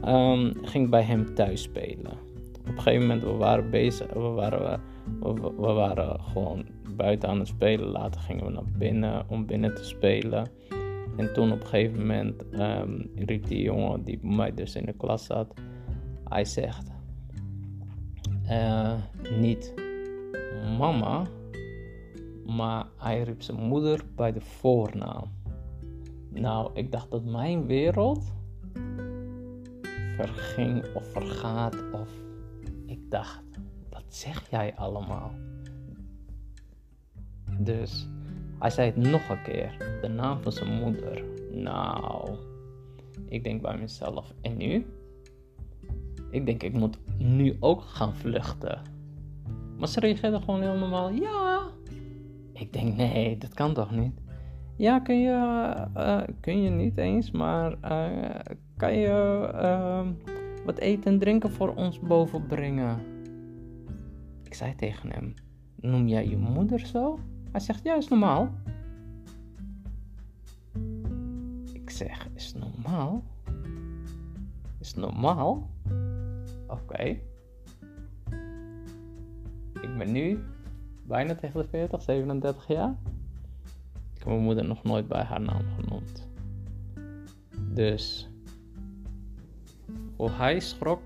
Um, 0.05 0.53
ging 0.61 0.89
bij 0.89 1.03
hem 1.03 1.35
thuis 1.35 1.61
spelen. 1.61 2.31
Op 2.63 2.69
een 2.69 2.82
gegeven 2.82 3.02
moment, 3.02 3.23
we 3.23 3.32
waren 3.32 3.69
bezig, 3.69 4.13
we 4.13 4.19
waren, 4.19 4.82
we, 5.19 5.34
we 5.58 5.71
waren 5.71 6.19
gewoon 6.19 6.65
buiten 6.95 7.30
aan 7.30 7.39
het 7.39 7.47
spelen. 7.47 7.88
Later 7.88 8.21
gingen 8.21 8.45
we 8.45 8.52
naar 8.52 8.71
binnen 8.78 9.30
om 9.30 9.45
binnen 9.45 9.76
te 9.76 9.84
spelen. 9.84 10.47
En 11.17 11.34
toen 11.34 11.52
op 11.52 11.60
een 11.60 11.67
gegeven 11.67 11.99
moment 11.99 12.43
um, 12.54 13.12
riep 13.15 13.47
die 13.47 13.62
jongen 13.62 14.04
die 14.04 14.19
bij 14.19 14.36
mij 14.36 14.54
dus 14.54 14.76
in 14.76 14.86
de 14.86 14.93
klas 14.93 15.26
zat. 15.26 15.54
Hij 16.30 16.45
zegt, 16.45 16.91
uh, 18.49 18.93
niet 19.39 19.73
mama, 20.78 21.23
maar 22.45 22.86
hij 22.97 23.23
riep 23.23 23.41
zijn 23.41 23.58
moeder 23.58 24.02
bij 24.15 24.32
de 24.32 24.41
voornaam. 24.41 25.32
Nou, 26.30 26.69
ik 26.73 26.91
dacht 26.91 27.12
dat 27.12 27.23
mijn 27.23 27.65
wereld 27.65 28.34
verging 30.15 30.86
of 30.93 31.12
vergaat 31.12 31.76
of 31.91 32.22
dacht, 33.13 33.43
wat 33.89 34.04
zeg 34.08 34.49
jij 34.49 34.73
allemaal? 34.76 35.32
Dus 37.60 38.08
hij 38.60 38.69
zei 38.69 38.88
het 38.88 38.95
nog 38.95 39.30
een 39.30 39.41
keer, 39.43 39.97
de 40.02 40.08
naam 40.08 40.41
van 40.41 40.52
zijn 40.52 40.73
moeder. 40.73 41.23
Nou, 41.52 42.36
ik 43.26 43.43
denk 43.43 43.62
bij 43.62 43.78
mezelf, 43.78 44.34
en 44.41 44.58
nu? 44.58 44.86
Ik 46.30 46.45
denk, 46.45 46.63
ik 46.63 46.73
moet 46.73 46.97
nu 47.17 47.58
ook 47.60 47.82
gaan 47.82 48.15
vluchten. 48.15 48.82
Maar 49.78 49.88
ze 49.88 49.99
reageerde 49.99 50.39
gewoon 50.39 50.62
heel 50.62 50.78
normaal, 50.78 51.10
ja. 51.10 51.62
Ik 52.54 52.73
denk, 52.73 52.95
nee, 52.95 53.38
dat 53.38 53.54
kan 53.54 53.73
toch 53.73 53.91
niet? 53.91 54.21
Ja, 54.76 54.99
kun 54.99 55.19
je, 55.21 55.76
uh, 55.97 56.21
kun 56.39 56.62
je 56.62 56.69
niet 56.69 56.97
eens, 56.97 57.32
maar 57.32 57.76
uh, 57.84 58.39
kan 58.78 58.95
je 58.97 59.49
uh, 59.54 60.08
wat 60.65 60.78
eten 60.78 61.12
en 61.12 61.19
drinken 61.19 61.52
voor 61.52 61.76
ons 61.76 61.99
boven 61.99 62.47
brengen? 62.47 62.99
Ik 64.43 64.54
zei 64.54 64.76
tegen 64.76 65.12
hem, 65.12 65.34
noem 65.76 66.08
jij 66.08 66.28
je 66.28 66.38
moeder 66.38 66.80
zo? 66.80 67.19
Hij 67.52 67.60
zegt, 67.60 67.84
ja, 67.84 67.95
is 67.95 68.08
normaal. 68.08 68.49
Ik 71.73 71.89
zeg, 71.89 72.28
is 72.36 72.54
normaal? 72.54 73.23
Is 74.80 74.93
normaal? 74.93 75.69
Oké. 76.67 77.04
Ik 79.82 79.97
ben 79.97 80.12
nu 80.12 80.39
bijna 81.04 81.36
tegen 81.36 81.62
de 81.62 81.67
40, 81.67 82.02
37 82.02 82.67
jaar. 82.67 82.95
Ik 84.13 84.19
heb 84.19 84.28
mijn 84.28 84.39
moeder 84.41 84.65
nog 84.65 84.84
nooit 84.84 85.08
bij 85.08 85.23
haar 85.23 85.41
naam 85.41 85.65
genoemd. 85.80 86.28
Dus 87.73 88.32
hij 90.31 90.59
schrok 90.59 91.01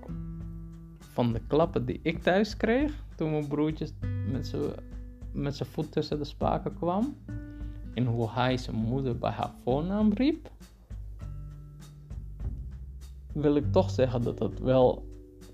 van 0.98 1.32
de 1.32 1.40
klappen 1.46 1.84
die 1.84 2.00
ik 2.02 2.22
thuis 2.22 2.56
kreeg 2.56 3.04
toen 3.16 3.30
mijn 3.30 3.48
broertje 3.48 3.88
met 5.32 5.56
zijn 5.56 5.68
voet 5.70 5.92
tussen 5.92 6.18
de 6.18 6.24
spaken 6.24 6.74
kwam 6.74 7.16
en 7.94 8.06
hoe 8.06 8.30
hij 8.30 8.56
zijn 8.56 8.76
moeder 8.76 9.18
bij 9.18 9.30
haar 9.30 9.50
voornaam 9.64 10.12
riep, 10.12 10.50
wil 13.32 13.56
ik 13.56 13.72
toch 13.72 13.90
zeggen 13.90 14.22
dat 14.22 14.38
het 14.38 14.58
wel 14.58 15.06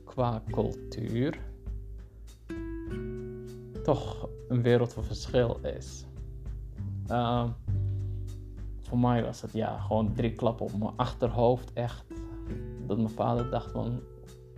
qua 0.05 0.43
cultuur 0.51 1.39
toch 3.83 4.29
een 4.49 4.63
wereld 4.63 4.93
van 4.93 5.05
verschil 5.05 5.59
is. 5.63 6.05
Uh, 7.11 7.45
voor 8.81 8.99
mij 8.99 9.25
was 9.25 9.43
het 9.43 9.53
ja, 9.53 9.79
gewoon 9.79 10.13
drie 10.15 10.33
klappen 10.33 10.67
op 10.67 10.79
mijn 10.79 10.93
achterhoofd. 10.97 11.73
Echt. 11.73 12.05
Dat 12.87 12.97
mijn 12.97 13.09
vader 13.09 13.51
dacht 13.51 13.71
van 13.71 14.01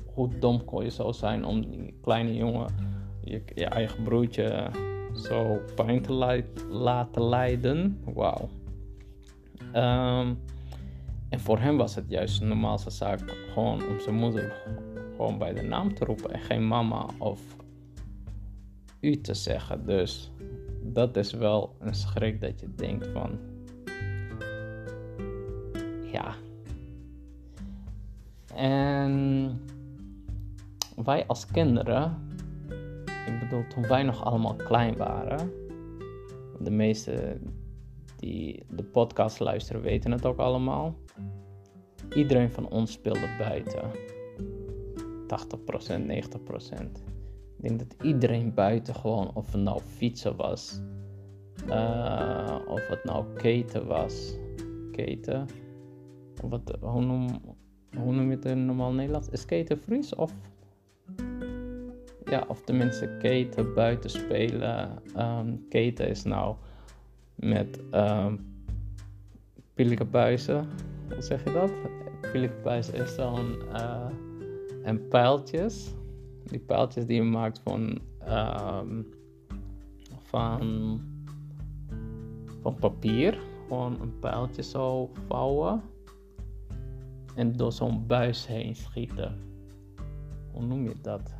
hoe 0.06 0.38
dom 0.38 0.64
kon 0.64 0.84
je 0.84 0.90
zo 0.90 1.12
zijn 1.12 1.44
om 1.44 1.70
die 1.70 1.94
kleine 2.00 2.34
jongen, 2.34 2.74
je, 3.20 3.66
eigen 3.66 4.02
broertje, 4.02 4.70
zo 5.14 5.60
pijn 5.74 6.02
te 6.02 6.12
laten 6.68 7.22
lijden. 7.22 8.00
Wauw. 8.14 8.48
Um, 9.74 10.38
en 11.28 11.40
voor 11.40 11.58
hem 11.58 11.76
was 11.76 11.94
het 11.94 12.04
juist 12.08 12.40
de 12.40 12.46
normaalste 12.46 12.90
zaak 12.90 13.20
gewoon 13.52 13.86
om 13.88 14.00
zijn 14.00 14.14
moeder 14.14 14.62
gewoon 15.16 15.38
bij 15.38 15.52
de 15.52 15.62
naam 15.62 15.94
te 15.94 16.04
roepen 16.04 16.32
en 16.32 16.40
geen 16.40 16.68
mama 16.68 17.06
of 17.18 17.40
u 19.00 19.20
te 19.20 19.34
zeggen. 19.34 19.86
Dus 19.86 20.30
dat 20.82 21.16
is 21.16 21.32
wel 21.32 21.76
een 21.80 21.94
schrik 21.94 22.40
dat 22.40 22.60
je 22.60 22.74
denkt 22.74 23.06
van 23.06 23.38
ja, 26.12 26.34
En 28.56 29.60
wij 31.04 31.26
als 31.26 31.46
kinderen, 31.46 32.18
ik 33.26 33.40
bedoel 33.40 33.66
toen 33.66 33.86
wij 33.86 34.02
nog 34.02 34.24
allemaal 34.24 34.54
klein 34.54 34.96
waren, 34.96 35.52
de 36.60 36.70
meeste 36.70 37.40
die 38.16 38.62
de 38.68 38.84
podcast 38.84 39.40
luisteren 39.40 39.82
weten 39.82 40.10
het 40.10 40.26
ook 40.26 40.38
allemaal. 40.38 40.94
Iedereen 42.14 42.50
van 42.50 42.68
ons 42.68 42.92
speelde 42.92 43.28
buiten. 43.38 43.90
80%, 45.26 46.06
90%. 46.06 47.04
Ik 47.56 47.62
denk 47.62 47.78
dat 47.78 48.02
iedereen 48.02 48.54
buiten 48.54 48.94
gewoon, 48.94 49.34
of 49.34 49.52
het 49.52 49.62
nou 49.62 49.80
fietsen 49.80 50.36
was, 50.36 50.80
uh, 51.68 52.58
of 52.68 52.88
het 52.88 53.04
nou 53.04 53.34
keten 53.34 53.86
was, 53.86 54.36
keten, 54.92 55.46
wat, 56.42 56.78
hoe, 56.80 57.04
noem, 57.04 57.40
hoe 57.96 58.14
noem 58.14 58.30
je 58.30 58.36
het 58.36 58.44
in 58.44 58.66
normaal 58.66 58.92
Nederlands? 58.92 59.28
Is 59.28 59.44
keten 59.44 59.80
of? 60.16 60.32
Ja, 62.24 62.44
of 62.48 62.60
tenminste 62.60 63.16
keten, 63.18 63.74
buiten 63.74 64.10
spelen. 64.10 65.02
Um, 65.16 65.66
keten 65.68 66.08
is 66.08 66.22
nou 66.22 66.56
met 67.34 67.80
um, 67.92 68.46
pilkenbuizen. 69.74 70.66
Hoe 71.12 71.22
zeg 71.22 71.44
je 71.44 71.52
dat? 71.52 71.70
Pilkenbuizen 72.32 72.94
is 72.94 73.16
dan 73.16 73.56
uh, 73.72 74.06
en 74.82 75.08
pijltjes. 75.08 75.94
Die 76.44 76.58
pijltjes 76.58 77.06
die 77.06 77.16
je 77.16 77.22
maakt 77.22 77.60
van, 77.64 77.98
um, 78.28 79.06
van, 80.22 81.00
van 82.62 82.74
papier. 82.74 83.38
Gewoon 83.66 84.00
een 84.00 84.18
pijltje 84.18 84.62
zo 84.62 85.10
vouwen. 85.28 85.82
En 87.36 87.56
door 87.56 87.72
zo'n 87.72 88.06
buis 88.06 88.46
heen 88.46 88.76
schieten. 88.76 89.38
Hoe 90.52 90.64
noem 90.64 90.82
je 90.82 90.94
dat? 91.02 91.34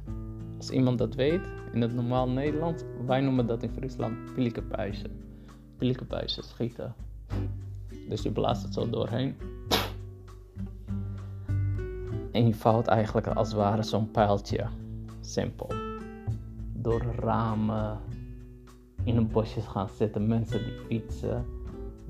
Als 0.57 0.71
iemand 0.71 0.99
dat 0.99 1.15
weet, 1.15 1.41
in 1.73 1.81
het 1.81 1.95
normaal 1.95 2.29
Nederlands, 2.29 2.83
wij 3.07 3.21
noemen 3.21 3.47
dat 3.47 3.63
in 3.63 3.71
Friesland 3.71 4.35
pilkenbuizen 4.35 5.27
pilkenbuizen 5.77 6.45
schieten. 6.45 6.95
Dus 8.09 8.23
je 8.23 8.31
blaast 8.31 8.63
het 8.63 8.75
zo 8.75 8.91
doorheen. 8.91 9.37
En 12.33 12.47
je 12.47 12.55
vouwt 12.55 12.87
eigenlijk 12.87 13.27
als 13.27 13.49
het 13.49 13.57
ware 13.57 13.83
zo'n 13.83 14.11
pijltje. 14.11 14.67
Simpel. 15.21 15.73
Door 16.73 17.03
ramen. 17.19 17.99
In 19.05 19.17
een 19.17 19.29
bosje 19.29 19.61
gaan 19.61 19.89
zitten. 19.89 20.27
Mensen 20.27 20.65
die 20.65 20.79
fietsen. 20.87 21.45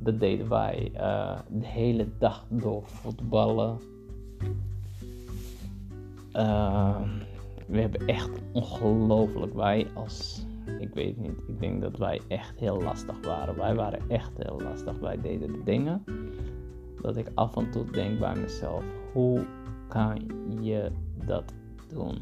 Dat 0.07 0.21
deden 0.21 0.49
wij 0.49 0.91
uh, 0.95 1.39
de 1.49 1.67
hele 1.67 2.09
dag 2.19 2.45
door 2.49 2.83
voetballen. 2.85 3.79
Uh, 6.33 7.01
we 7.67 7.81
hebben 7.81 8.07
echt 8.07 8.31
ongelooflijk, 8.53 9.55
wij 9.55 9.87
als 9.95 10.47
ik 10.79 10.95
weet 10.95 11.17
niet. 11.17 11.39
Ik 11.47 11.61
denk 11.61 11.81
dat 11.81 11.97
wij 11.97 12.21
echt 12.29 12.59
heel 12.59 12.83
lastig 12.83 13.17
waren. 13.23 13.57
Wij 13.57 13.75
waren 13.75 14.01
echt 14.09 14.33
heel 14.37 14.61
lastig. 14.63 14.99
Wij 14.99 15.21
deden 15.21 15.53
de 15.53 15.63
dingen 15.65 16.05
dat 17.01 17.17
ik 17.17 17.31
af 17.35 17.57
en 17.57 17.71
toe 17.71 17.91
denk 17.91 18.19
bij 18.19 18.35
mezelf: 18.35 18.85
hoe 19.13 19.47
kan 19.89 20.31
je 20.61 20.91
dat 21.27 21.55
doen? 21.89 22.19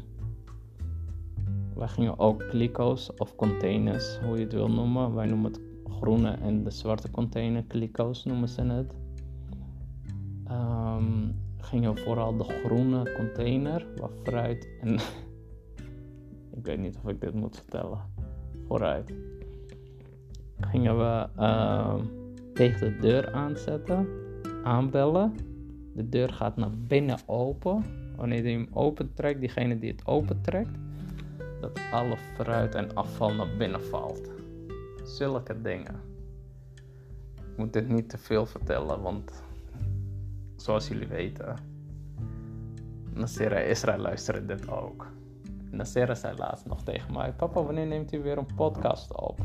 Wij 1.75 1.87
gingen 1.87 2.19
ook 2.19 2.47
kliko's 2.49 3.11
of 3.17 3.35
containers, 3.35 4.19
hoe 4.19 4.37
je 4.37 4.43
het 4.43 4.53
wil 4.53 4.69
noemen. 4.69 5.15
Wij 5.15 5.25
noemen 5.25 5.51
het 5.51 5.61
groene 5.89 6.31
en 6.31 6.63
de 6.63 6.71
zwarte 6.71 7.11
container, 7.11 7.63
kliko's 7.63 8.25
noemen 8.25 8.49
ze 8.49 8.61
het. 8.61 8.93
Um, 10.51 11.35
gingen 11.57 11.97
vooral 11.97 12.37
de 12.37 12.43
groene 12.43 13.13
container, 13.15 13.85
waar 13.99 14.09
fruit 14.23 14.67
en. 14.81 14.93
ik 16.57 16.65
weet 16.65 16.79
niet 16.79 16.97
of 17.03 17.09
ik 17.09 17.21
dit 17.21 17.33
moet 17.33 17.55
vertellen 17.55 17.99
vooruit. 18.67 19.13
Gingen 20.59 20.97
we 20.97 21.27
uh, 21.37 21.95
tegen 22.53 22.79
de 22.79 22.97
deur 22.97 23.33
aanzetten, 23.33 24.07
aanbellen. 24.63 25.33
De 25.93 26.09
deur 26.09 26.33
gaat 26.33 26.55
naar 26.55 26.77
binnen 26.87 27.17
open. 27.25 27.83
Wanneer 28.15 28.47
je 28.47 28.51
hem 28.51 28.67
opentrekt, 28.73 29.39
diegene 29.39 29.79
die 29.79 29.91
het 29.91 30.07
opentrekt, 30.07 30.77
dat 31.61 31.79
alle 31.91 32.17
fruit 32.17 32.75
en 32.75 32.95
afval 32.95 33.33
naar 33.33 33.57
binnen 33.57 33.83
valt. 33.83 34.34
Zulke 35.05 35.61
dingen. 35.61 36.01
Ik 37.35 37.57
moet 37.57 37.73
dit 37.73 37.89
niet 37.89 38.09
te 38.09 38.17
veel 38.17 38.45
vertellen, 38.45 39.01
want 39.01 39.43
zoals 40.55 40.87
jullie 40.87 41.07
weten, 41.07 41.55
Nasira 43.13 43.57
Israël 43.57 43.99
luisteren 43.99 44.47
dit 44.47 44.69
ook. 44.69 45.07
Nasera 45.71 46.15
zei 46.15 46.37
laatst 46.37 46.65
nog 46.65 46.83
tegen 46.83 47.13
mij: 47.13 47.33
Papa, 47.33 47.63
wanneer 47.63 47.87
neemt 47.87 48.13
u 48.13 48.21
weer 48.21 48.37
een 48.37 48.55
podcast 48.55 49.15
op? 49.15 49.39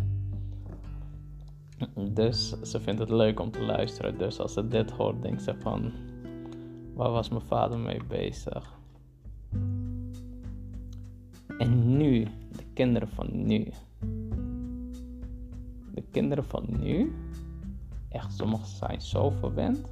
Dus 2.10 2.60
ze 2.62 2.80
vindt 2.80 3.00
het 3.00 3.10
leuk 3.10 3.40
om 3.40 3.50
te 3.50 3.62
luisteren. 3.62 4.18
Dus 4.18 4.38
als 4.38 4.52
ze 4.52 4.68
dit 4.68 4.90
hoort, 4.90 5.22
denkt 5.22 5.42
ze 5.42 5.54
van: 5.58 5.92
waar 6.94 7.10
was 7.10 7.28
mijn 7.28 7.46
vader 7.46 7.78
mee 7.78 8.00
bezig? 8.08 8.78
En 11.58 11.96
nu, 11.96 12.24
de 12.56 12.64
kinderen 12.74 13.08
van 13.08 13.46
nu. 13.46 13.72
De 16.10 16.16
kinderen 16.18 16.44
van 16.44 16.66
nu, 16.68 17.12
echt, 18.08 18.32
sommigen 18.32 18.66
zijn 18.66 19.00
zo 19.00 19.30
verwend. 19.30 19.88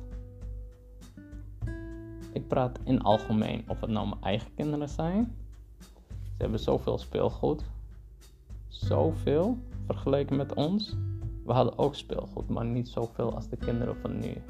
Ik 2.33 2.49
praat 2.49 2.79
in 2.85 3.03
algemeen 3.03 3.65
of 3.69 3.81
het 3.81 3.91
nou 3.91 4.09
mijn 4.09 4.23
eigen 4.23 4.55
kinderen 4.55 4.89
zijn 4.89 5.37
ze 6.39 6.45
hebben 6.45 6.63
zoveel 6.63 6.99
speelgoed. 6.99 7.65
Zoveel 8.69 9.59
vergeleken 9.87 10.37
met 10.37 10.55
ons. 10.55 10.97
We 11.45 11.53
hadden 11.53 11.79
ook 11.79 11.95
speelgoed, 11.95 12.49
maar 12.49 12.65
niet 12.65 12.89
zoveel 12.89 13.35
als 13.35 13.49
de 13.49 13.57
kinderen 13.57 13.97
van 13.97 14.19
nu. 14.19 14.43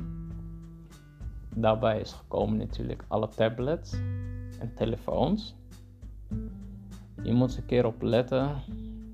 Daarbij 1.55 2.01
is 2.01 2.13
gekomen 2.13 2.57
natuurlijk 2.57 3.05
alle 3.09 3.29
tablets 3.29 3.93
en 4.59 4.75
telefoons. 4.75 5.55
Je 7.23 7.33
moet 7.33 7.53
er 7.53 7.59
een 7.59 7.67
keer 7.67 7.87
op 7.87 8.03
letten. 8.03 8.51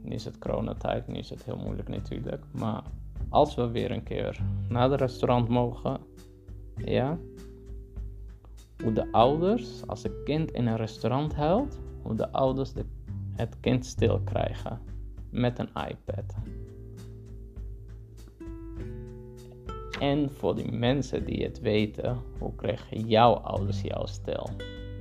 Nu 0.05 0.15
is 0.15 0.25
het 0.25 0.39
coronatijd, 0.39 1.07
nu 1.07 1.19
is 1.19 1.31
het 1.31 1.45
heel 1.45 1.57
moeilijk 1.57 1.89
natuurlijk. 1.89 2.45
Maar 2.53 2.83
als 3.29 3.55
we 3.55 3.71
weer 3.71 3.91
een 3.91 4.03
keer 4.03 4.41
naar 4.69 4.89
de 4.89 4.97
restaurant 4.97 5.49
mogen, 5.49 6.01
ja. 6.77 7.19
Hoe 8.83 8.93
de 8.93 9.13
ouders, 9.13 9.87
als 9.87 10.05
een 10.05 10.23
kind 10.25 10.51
in 10.51 10.67
een 10.67 10.77
restaurant 10.77 11.35
huilt, 11.35 11.81
hoe 12.03 12.15
de 12.15 12.33
ouders 12.33 12.73
de, 12.73 12.85
het 13.35 13.61
kind 13.61 13.87
stil 13.87 14.21
krijgen 14.21 14.81
met 15.31 15.59
een 15.59 15.69
iPad. 15.69 16.35
En 20.01 20.31
voor 20.31 20.55
die 20.55 20.73
mensen 20.73 21.25
die 21.25 21.43
het 21.43 21.61
weten, 21.61 22.19
hoe 22.39 22.55
kregen 22.55 23.01
jouw 23.01 23.33
ouders 23.33 23.81
jou 23.81 24.07
stil? 24.07 24.51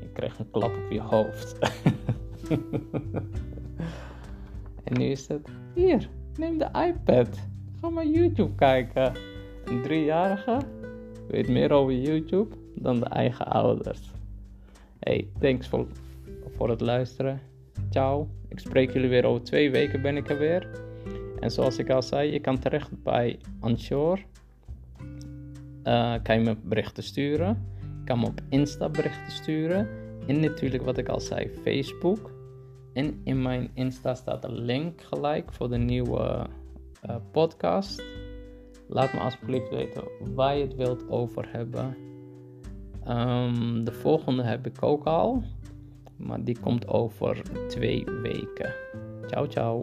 Je 0.01 0.09
kreeg 0.13 0.39
een 0.39 0.51
klap 0.51 0.71
op 0.85 0.91
je 0.91 1.01
hoofd. 1.01 1.57
en 4.93 4.99
nu 4.99 5.05
is 5.05 5.27
het, 5.27 5.49
hier, 5.73 6.09
neem 6.37 6.57
de 6.57 6.69
iPad. 6.87 7.39
Ga 7.81 7.89
maar 7.89 8.05
YouTube 8.05 8.55
kijken. 8.55 9.13
Een 9.65 9.81
driejarige 9.81 10.59
weet 11.27 11.47
meer 11.47 11.71
over 11.71 11.93
YouTube 11.93 12.55
dan 12.75 12.99
de 12.99 13.05
eigen 13.05 13.45
ouders. 13.45 14.11
Hey, 14.99 15.27
thanks 15.39 15.67
for 15.67 15.87
voor 16.57 16.69
het 16.69 16.81
luisteren. 16.81 17.39
Ciao. 17.89 18.27
Ik 18.47 18.59
spreek 18.59 18.93
jullie 18.93 19.09
weer 19.09 19.25
over 19.25 19.43
twee 19.43 19.71
weken 19.71 20.01
ben 20.01 20.17
ik 20.17 20.29
er 20.29 20.37
weer. 20.37 20.69
En 21.39 21.51
zoals 21.51 21.77
ik 21.77 21.89
al 21.89 22.01
zei, 22.01 22.31
je 22.31 22.39
kan 22.39 22.59
terecht 22.59 23.03
bij 23.03 23.39
Anshore. 23.59 24.21
Uh, 25.83 26.13
kan 26.23 26.39
je 26.39 26.43
me 26.43 26.55
berichten 26.63 27.03
sturen. 27.03 27.67
Je 27.79 28.03
kan 28.03 28.19
me 28.19 28.25
op 28.25 28.41
Insta 28.49 28.89
berichten 28.89 29.31
sturen. 29.31 29.87
En 30.27 30.39
natuurlijk 30.39 30.83
wat 30.83 30.97
ik 30.97 31.09
al 31.09 31.19
zei, 31.19 31.49
Facebook. 31.63 32.32
En 32.93 33.21
in 33.23 33.41
mijn 33.41 33.69
Insta 33.73 34.15
staat 34.15 34.43
een 34.43 34.59
link 34.59 35.01
gelijk 35.01 35.53
voor 35.53 35.69
de 35.69 35.77
nieuwe 35.77 36.47
uh, 37.09 37.15
podcast. 37.31 38.03
Laat 38.87 39.13
me 39.13 39.19
alsjeblieft 39.19 39.69
weten 39.69 40.03
waar 40.33 40.57
je 40.57 40.63
het 40.63 40.75
wilt 40.75 41.09
over 41.09 41.51
hebben. 41.51 41.97
Um, 43.07 43.83
de 43.83 43.91
volgende 43.91 44.43
heb 44.43 44.65
ik 44.65 44.83
ook 44.83 45.05
al. 45.05 45.43
Maar 46.17 46.43
die 46.43 46.59
komt 46.59 46.87
over 46.87 47.41
twee 47.67 48.03
weken. 48.21 48.73
Ciao, 49.27 49.47
ciao. 49.47 49.81